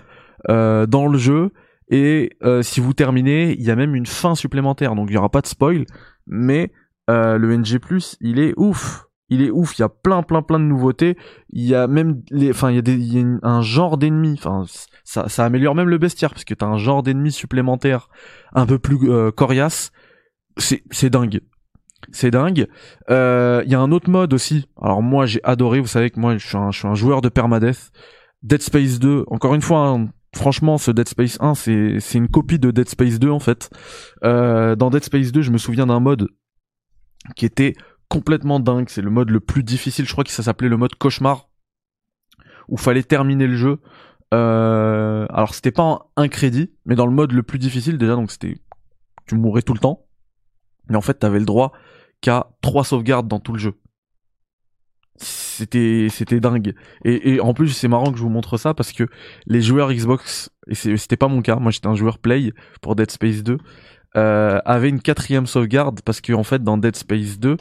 euh, 0.50 0.86
dans 0.86 1.08
le 1.08 1.18
jeu. 1.18 1.52
Et 1.90 2.32
euh, 2.44 2.62
si 2.62 2.80
vous 2.80 2.94
terminez, 2.94 3.52
il 3.52 3.64
y 3.66 3.72
a 3.72 3.76
même 3.76 3.94
une 3.94 4.06
fin 4.06 4.36
supplémentaire. 4.36 4.96
Donc 4.96 5.10
il 5.10 5.14
n'y 5.14 5.18
aura 5.18 5.30
pas 5.30 5.42
de 5.42 5.48
spoil. 5.48 5.86
Mais 6.28 6.72
le 7.10 7.58
NG+, 7.58 7.78
il 8.22 8.40
est 8.40 8.54
ouf. 8.56 9.06
Il 9.32 9.42
est 9.42 9.50
ouf. 9.50 9.80
Il 9.80 9.82
y 9.82 9.86
a 9.86 9.90
plein, 9.90 10.22
plein, 10.22 10.44
plein 10.44 10.60
de 10.60 10.66
nouveautés. 10.66 11.18
Il 11.50 11.66
y 11.66 11.74
a 11.74 11.88
même 11.88 12.22
les, 12.30 12.52
enfin, 12.52 12.70
il 12.70 13.14
y 13.14 13.20
a, 13.20 13.26
un 13.42 13.62
genre 13.62 13.98
d'ennemis. 13.98 14.36
Enfin, 14.38 14.66
ça, 15.04 15.26
améliore 15.44 15.74
même 15.74 15.90
le 15.90 15.98
bestiaire 15.98 16.30
parce 16.32 16.44
que 16.44 16.54
t'as 16.54 16.68
un 16.68 16.78
genre 16.78 17.02
d'ennemis 17.02 17.32
supplémentaire 17.32 18.10
un 18.54 18.66
peu 18.66 18.78
plus 18.78 19.10
euh, 19.10 19.32
coriace. 19.32 19.92
C'est, 20.58 20.84
c'est 20.92 21.10
dingue. 21.10 21.40
C'est 22.12 22.30
dingue. 22.30 22.68
Euh, 23.10 23.64
Il 23.66 23.72
y 23.72 23.76
a 23.76 23.80
un 23.80 23.92
autre 23.94 24.10
mode 24.10 24.34
aussi. 24.34 24.68
Alors 24.80 25.02
moi, 25.02 25.26
j'ai 25.26 25.40
adoré. 25.44 25.80
Vous 25.80 25.88
savez 25.88 26.10
que 26.10 26.20
moi, 26.20 26.38
je 26.38 26.46
suis 26.46 26.58
un, 26.58 26.72
je 26.72 26.80
suis 26.80 26.88
un 26.88 26.96
joueur 26.96 27.22
de 27.22 27.30
permadeath. 27.30 27.92
Dead 28.44 28.62
Space 28.62 29.00
2. 29.00 29.24
Encore 29.28 29.56
une 29.56 29.62
fois, 29.62 29.88
hein, 29.88 30.10
franchement, 30.36 30.78
ce 30.78 30.92
Dead 30.92 31.08
Space 31.08 31.38
1, 31.40 31.56
c'est, 31.56 32.00
c'est 32.02 32.18
une 32.18 32.28
copie 32.28 32.60
de 32.60 32.72
Dead 32.72 32.90
Space 32.90 33.18
2 33.18 33.30
en 33.30 33.40
fait. 33.40 33.70
Euh, 34.26 34.76
dans 34.76 34.90
Dead 34.90 35.06
Space 35.06 35.32
2, 35.32 35.42
je 35.42 35.52
me 35.52 35.58
souviens 35.58 35.86
d'un 35.86 36.02
mode 36.02 36.28
qui 37.36 37.46
était 37.46 37.76
complètement 38.12 38.60
dingue. 38.60 38.90
C'est 38.90 39.02
le 39.02 39.10
mode 39.10 39.30
le 39.30 39.40
plus 39.40 39.64
difficile. 39.64 40.06
Je 40.06 40.12
crois 40.12 40.26
que 40.26 40.32
ça 40.32 40.44
s'appelait 40.44 40.68
le 40.68 40.76
mode 40.76 40.96
cauchemar, 40.96 41.50
où 42.68 42.76
fallait 42.76 43.04
terminer 43.04 43.48
le 43.48 43.56
jeu. 43.56 43.80
Euh, 44.34 45.26
alors 45.30 45.56
c'était 45.56 45.72
pas 45.72 46.12
un 46.18 46.28
crédit, 46.28 46.74
mais 46.86 46.96
dans 46.96 47.06
le 47.06 47.14
mode 47.14 47.32
le 47.32 47.42
plus 47.42 47.58
difficile 47.58 47.98
déjà, 47.98 48.16
donc 48.16 48.32
c'était 48.32 48.58
tu 49.28 49.36
mourais 49.36 49.62
tout 49.62 49.74
le 49.74 49.80
temps. 49.80 50.08
Mais 50.90 50.98
en 50.98 51.02
fait, 51.02 51.16
t'avais 51.16 51.40
le 51.40 51.46
droit 51.46 51.72
qu'à 52.20 52.52
trois 52.62 52.84
sauvegardes 52.84 53.30
dans 53.30 53.40
tout 53.40 53.54
le 53.54 53.60
jeu. 53.60 53.74
C'était 55.16 56.08
c'était 56.10 56.42
dingue. 56.42 56.74
Et, 57.06 57.40
en 57.40 57.54
plus, 57.54 57.70
c'est 57.70 57.88
marrant 57.88 58.12
que 58.12 58.18
je 58.18 58.24
vous 58.24 58.30
montre 58.30 58.58
ça 58.58 58.74
parce 58.74 58.92
que 58.92 59.06
les 59.46 59.62
joueurs 59.62 59.94
Xbox, 59.94 60.50
et 60.68 60.76
c'était 60.76 61.18
pas 61.18 61.30
mon 61.30 61.42
cas, 61.42 61.56
moi 61.58 61.72
j'étais 61.72 61.88
un 61.88 61.96
joueur 61.96 62.20
Play 62.20 62.52
pour 62.82 62.96
Dead 62.96 63.10
Space 63.10 63.44
2, 63.44 63.58
euh, 64.18 64.60
avaient 64.66 64.90
une 64.90 65.02
quatrième 65.02 65.46
sauvegarde 65.46 66.02
parce 66.02 66.20
que 66.20 66.34
en 66.34 66.44
fait 66.44 66.62
dans 66.62 66.78
Dead 66.78 66.96
Space 66.98 67.40
2, 67.40 67.56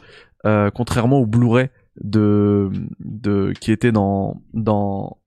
euh, 0.46 0.70
contrairement 0.70 1.18
au 1.18 1.26
Blu-ray 1.26 1.68
de 2.02 2.70
de 3.00 3.52
qui 3.60 3.72
était 3.72 3.92
dans 3.92 4.40
dans 4.54 5.18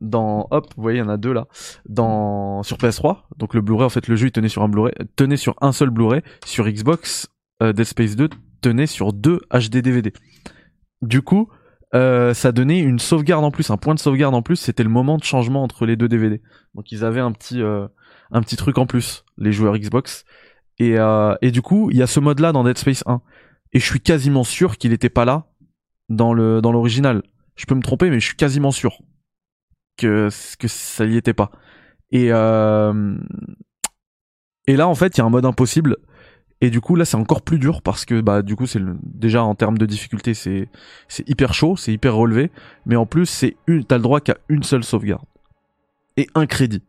dans 0.00 0.48
hop 0.50 0.72
vous 0.76 0.82
voyez 0.82 0.98
il 0.98 1.02
y 1.02 1.04
en 1.04 1.10
a 1.10 1.18
deux 1.18 1.32
là 1.32 1.46
dans 1.86 2.62
sur 2.62 2.78
PS3 2.78 3.24
donc 3.36 3.52
le 3.52 3.60
Blu-ray 3.60 3.84
en 3.84 3.90
fait 3.90 4.08
le 4.08 4.16
jeu 4.16 4.28
il 4.28 4.32
tenait 4.32 4.48
sur 4.48 4.62
un 4.62 4.68
Blu-ray 4.68 4.94
tenait 5.16 5.36
sur 5.36 5.56
un 5.60 5.72
seul 5.72 5.90
Blu-ray. 5.90 6.22
Sur 6.46 6.66
Xbox 6.68 7.28
euh, 7.62 7.72
Dead 7.72 7.84
Space 7.84 8.16
2 8.16 8.30
tenait 8.62 8.86
sur 8.86 9.12
deux 9.12 9.40
HD 9.52 9.78
DVD 9.78 10.12
du 11.02 11.20
coup 11.20 11.48
euh, 11.94 12.32
ça 12.32 12.52
donnait 12.52 12.78
une 12.78 12.98
sauvegarde 12.98 13.44
en 13.44 13.50
plus 13.50 13.70
un 13.70 13.76
point 13.76 13.94
de 13.94 13.98
sauvegarde 13.98 14.34
en 14.34 14.42
plus. 14.42 14.54
C'était 14.54 14.84
le 14.84 14.88
moment 14.88 15.16
de 15.16 15.24
changement 15.24 15.62
entre 15.62 15.84
les 15.84 15.96
deux 15.96 16.08
DVD 16.08 16.40
donc 16.74 16.92
ils 16.92 17.04
avaient 17.04 17.20
un 17.20 17.32
petit 17.32 17.60
un 17.62 18.40
petit 18.42 18.56
truc 18.56 18.78
en 18.78 18.86
plus 18.86 19.24
les 19.36 19.52
joueurs 19.52 19.76
Xbox. 19.76 20.24
Et 20.78 20.96
et 21.42 21.50
du 21.50 21.60
coup 21.60 21.90
il 21.90 21.98
y 21.98 22.02
a 22.02 22.06
ce 22.06 22.20
mode 22.20 22.40
là 22.40 22.52
dans 22.52 22.64
Dead 22.64 22.78
Space 22.78 23.02
1 23.06 23.20
et 23.72 23.78
je 23.80 23.84
suis 23.84 24.00
quasiment 24.00 24.44
sûr 24.44 24.78
qu'il 24.78 24.92
était 24.92 25.08
pas 25.08 25.24
là 25.24 25.46
dans 26.08 26.32
le 26.32 26.60
dans 26.60 26.72
l'original 26.72 27.22
je 27.56 27.66
peux 27.66 27.74
me 27.74 27.82
tromper 27.82 28.10
mais 28.10 28.20
je 28.20 28.26
suis 28.26 28.36
quasiment 28.36 28.70
sûr 28.70 29.00
que 30.00 30.28
que 30.58 30.68
ça 30.68 31.04
y 31.04 31.16
était 31.16 31.34
pas. 31.34 31.50
Et 32.10 32.28
euh, 32.32 33.16
et 34.66 34.76
là 34.76 34.88
en 34.88 34.94
fait, 34.94 35.16
il 35.16 35.18
y 35.18 35.20
a 35.20 35.24
un 35.24 35.30
mode 35.30 35.44
impossible 35.44 35.98
et 36.62 36.70
du 36.70 36.80
coup 36.80 36.96
là 36.96 37.04
c'est 37.04 37.16
encore 37.16 37.42
plus 37.42 37.58
dur 37.58 37.82
parce 37.82 38.04
que 38.04 38.20
bah 38.20 38.42
du 38.42 38.56
coup 38.56 38.66
c'est 38.66 38.80
déjà 39.02 39.42
en 39.42 39.54
termes 39.54 39.78
de 39.78 39.86
difficulté 39.86 40.34
c'est 40.34 40.68
c'est 41.08 41.28
hyper 41.28 41.54
chaud, 41.54 41.76
c'est 41.76 41.92
hyper 41.92 42.14
relevé, 42.14 42.50
mais 42.86 42.96
en 42.96 43.06
plus 43.06 43.26
c'est 43.26 43.56
une 43.66 43.84
t'as 43.84 43.96
le 43.96 44.02
droit 44.02 44.20
qu'à 44.20 44.36
une 44.48 44.62
seule 44.62 44.84
sauvegarde 44.84 45.24
et 46.16 46.26
un 46.34 46.46
crédit 46.46 46.82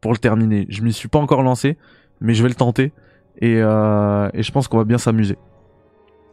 pour 0.00 0.12
le 0.12 0.18
terminer. 0.18 0.66
Je 0.68 0.82
m'y 0.82 0.92
suis 0.92 1.08
pas 1.08 1.18
encore 1.18 1.42
lancé, 1.42 1.76
mais 2.20 2.34
je 2.34 2.42
vais 2.42 2.48
le 2.48 2.54
tenter 2.54 2.92
et 3.40 3.56
euh, 3.56 4.30
et 4.34 4.42
je 4.42 4.52
pense 4.52 4.68
qu'on 4.68 4.78
va 4.78 4.84
bien 4.84 4.98
s'amuser. 4.98 5.36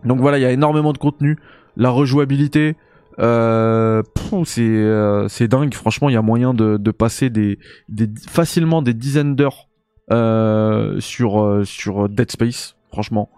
Donc 0.05 0.19
voilà, 0.19 0.37
il 0.37 0.41
y 0.41 0.45
a 0.45 0.51
énormément 0.51 0.93
de 0.93 0.97
contenu, 0.97 1.37
la 1.75 1.89
rejouabilité, 1.89 2.75
euh, 3.19 4.03
c'est 4.45 4.61
euh, 4.61 5.27
c'est 5.27 5.47
dingue. 5.47 5.73
Franchement, 5.73 6.09
il 6.09 6.13
y 6.13 6.17
a 6.17 6.21
moyen 6.21 6.53
de, 6.53 6.77
de 6.77 6.91
passer 6.91 7.29
des, 7.29 7.59
des 7.89 8.09
facilement 8.29 8.81
des 8.81 8.93
dizaines 8.93 9.35
d'heures 9.35 9.67
euh, 10.11 10.99
sur 10.99 11.41
euh, 11.41 11.63
sur 11.63 12.09
Dead 12.09 12.31
Space. 12.31 12.75
Franchement, 12.91 13.29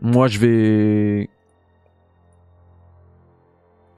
moi 0.00 0.28
je 0.28 0.38
vais 0.38 1.30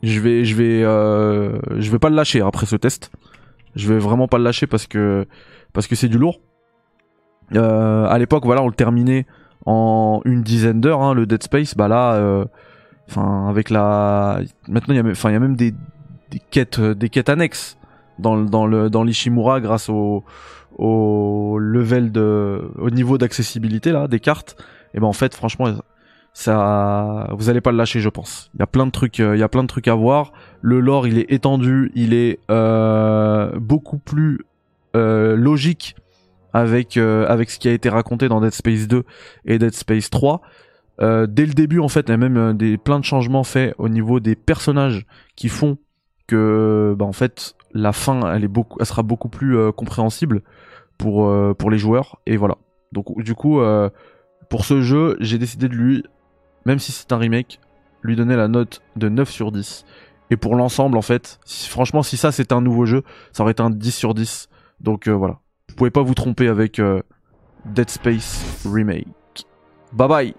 je 0.02 0.20
vais 0.20 0.44
je 0.44 0.54
vais 0.54 0.82
euh, 0.84 1.58
je 1.76 1.90
vais 1.90 1.98
pas 1.98 2.08
le 2.08 2.16
lâcher 2.16 2.40
après 2.40 2.66
ce 2.66 2.76
test. 2.76 3.10
Je 3.74 3.92
vais 3.92 3.98
vraiment 3.98 4.28
pas 4.28 4.38
le 4.38 4.44
lâcher 4.44 4.66
parce 4.66 4.86
que 4.86 5.26
parce 5.72 5.86
que 5.86 5.96
c'est 5.96 6.08
du 6.08 6.18
lourd. 6.18 6.40
Euh, 7.54 8.06
à 8.06 8.18
l'époque, 8.18 8.44
voilà, 8.44 8.62
on 8.62 8.68
le 8.68 8.74
terminait 8.74 9.26
une 10.24 10.42
dizaine 10.42 10.80
d'heures, 10.80 11.02
hein, 11.02 11.14
le 11.14 11.26
Dead 11.26 11.42
Space. 11.42 11.74
Bah 11.74 11.88
là, 11.88 12.14
euh, 12.14 12.44
Enfin, 13.08 13.48
avec 13.48 13.70
la, 13.70 14.40
maintenant 14.68 14.94
il 14.94 14.96
y 14.96 15.00
a, 15.00 15.10
enfin 15.10 15.30
il 15.30 15.32
y 15.32 15.36
a 15.36 15.40
même 15.40 15.56
des, 15.56 15.72
quêtes, 16.50 16.78
euh, 16.78 16.94
des 16.94 17.08
quêtes 17.08 17.30
annexes 17.30 17.78
dans 18.18 18.36
dans 18.36 18.66
le 18.66 18.90
dans 18.90 19.02
l'Ishimura 19.02 19.60
grâce 19.60 19.88
au 19.88 20.24
au 20.76 21.56
level 21.58 22.12
de, 22.12 22.70
au 22.78 22.90
niveau 22.90 23.16
d'accessibilité 23.16 23.92
là 23.92 24.08
des 24.08 24.20
cartes. 24.20 24.62
Et 24.94 25.00
ben 25.00 25.06
en 25.06 25.12
fait, 25.12 25.34
franchement, 25.34 25.66
ça, 26.34 27.28
vous 27.32 27.48
allez 27.48 27.60
pas 27.60 27.72
le 27.72 27.78
lâcher, 27.78 28.00
je 28.00 28.08
pense. 28.08 28.50
Il 28.54 28.60
y 28.60 28.62
a 28.62 28.66
plein 28.66 28.86
de 28.86 28.90
trucs, 28.90 29.20
euh, 29.20 29.36
il 29.36 29.40
y 29.40 29.42
a 29.42 29.48
plein 29.48 29.62
de 29.62 29.68
trucs 29.68 29.88
à 29.88 29.94
voir. 29.94 30.32
Le 30.60 30.80
lore, 30.80 31.06
il 31.06 31.18
est 31.18 31.32
étendu, 31.32 31.90
il 31.94 32.12
est 32.12 32.38
beaucoup 33.58 33.98
plus 33.98 34.44
logique 34.94 35.96
avec 36.52 36.96
euh, 36.96 37.26
avec 37.28 37.50
ce 37.50 37.58
qui 37.58 37.68
a 37.68 37.72
été 37.72 37.88
raconté 37.88 38.28
dans 38.28 38.40
Dead 38.40 38.52
Space 38.52 38.88
2 38.88 39.04
et 39.44 39.58
Dead 39.58 39.74
Space 39.74 40.10
3. 40.10 40.42
Euh, 41.00 41.26
dès 41.28 41.46
le 41.46 41.54
début, 41.54 41.80
en 41.80 41.88
fait, 41.88 42.08
il 42.08 42.10
y 42.10 42.12
a 42.12 42.16
même 42.16 42.36
euh, 42.36 42.52
des 42.52 42.76
plein 42.76 42.98
de 42.98 43.04
changements 43.04 43.44
faits 43.44 43.74
au 43.78 43.88
niveau 43.88 44.20
des 44.20 44.34
personnages 44.34 45.06
qui 45.36 45.48
font 45.48 45.78
que, 46.26 46.94
bah, 46.98 47.04
en 47.04 47.12
fait, 47.12 47.54
la 47.72 47.92
fin, 47.92 48.34
elle 48.34 48.44
est 48.44 48.48
beaucoup, 48.48 48.78
elle 48.80 48.86
sera 48.86 49.02
beaucoup 49.02 49.28
plus 49.28 49.56
euh, 49.56 49.72
compréhensible 49.72 50.42
pour 50.96 51.32
pour 51.56 51.70
les 51.70 51.78
joueurs. 51.78 52.18
Et 52.26 52.36
voilà. 52.36 52.56
Donc, 52.90 53.22
du 53.22 53.36
coup, 53.36 53.60
pour 54.50 54.64
ce 54.64 54.80
jeu, 54.80 55.16
j'ai 55.20 55.38
décidé 55.38 55.68
de 55.68 55.74
lui, 55.74 56.02
même 56.66 56.80
si 56.80 56.90
c'est 56.90 57.12
un 57.12 57.18
remake, 57.18 57.60
lui 58.02 58.16
donner 58.16 58.34
la 58.34 58.48
note 58.48 58.82
de 58.96 59.08
9 59.08 59.30
sur 59.30 59.52
10. 59.52 59.84
Et 60.30 60.36
pour 60.36 60.56
l'ensemble, 60.56 60.98
en 60.98 61.02
fait, 61.02 61.38
franchement, 61.46 62.02
si 62.02 62.16
ça 62.16 62.32
c'était 62.32 62.52
un 62.52 62.60
nouveau 62.60 62.84
jeu, 62.84 63.04
ça 63.30 63.44
aurait 63.44 63.52
été 63.52 63.62
un 63.62 63.70
10 63.70 63.92
sur 63.92 64.12
10. 64.12 64.48
Donc 64.80 65.06
voilà. 65.06 65.38
Vous 65.78 65.82
pouvez 65.82 65.90
pas 65.92 66.02
vous 66.02 66.14
tromper 66.14 66.48
avec 66.48 66.82
Dead 67.66 67.88
Space 67.88 68.66
Remake. 68.68 69.06
Bye 69.92 70.08
bye 70.08 70.34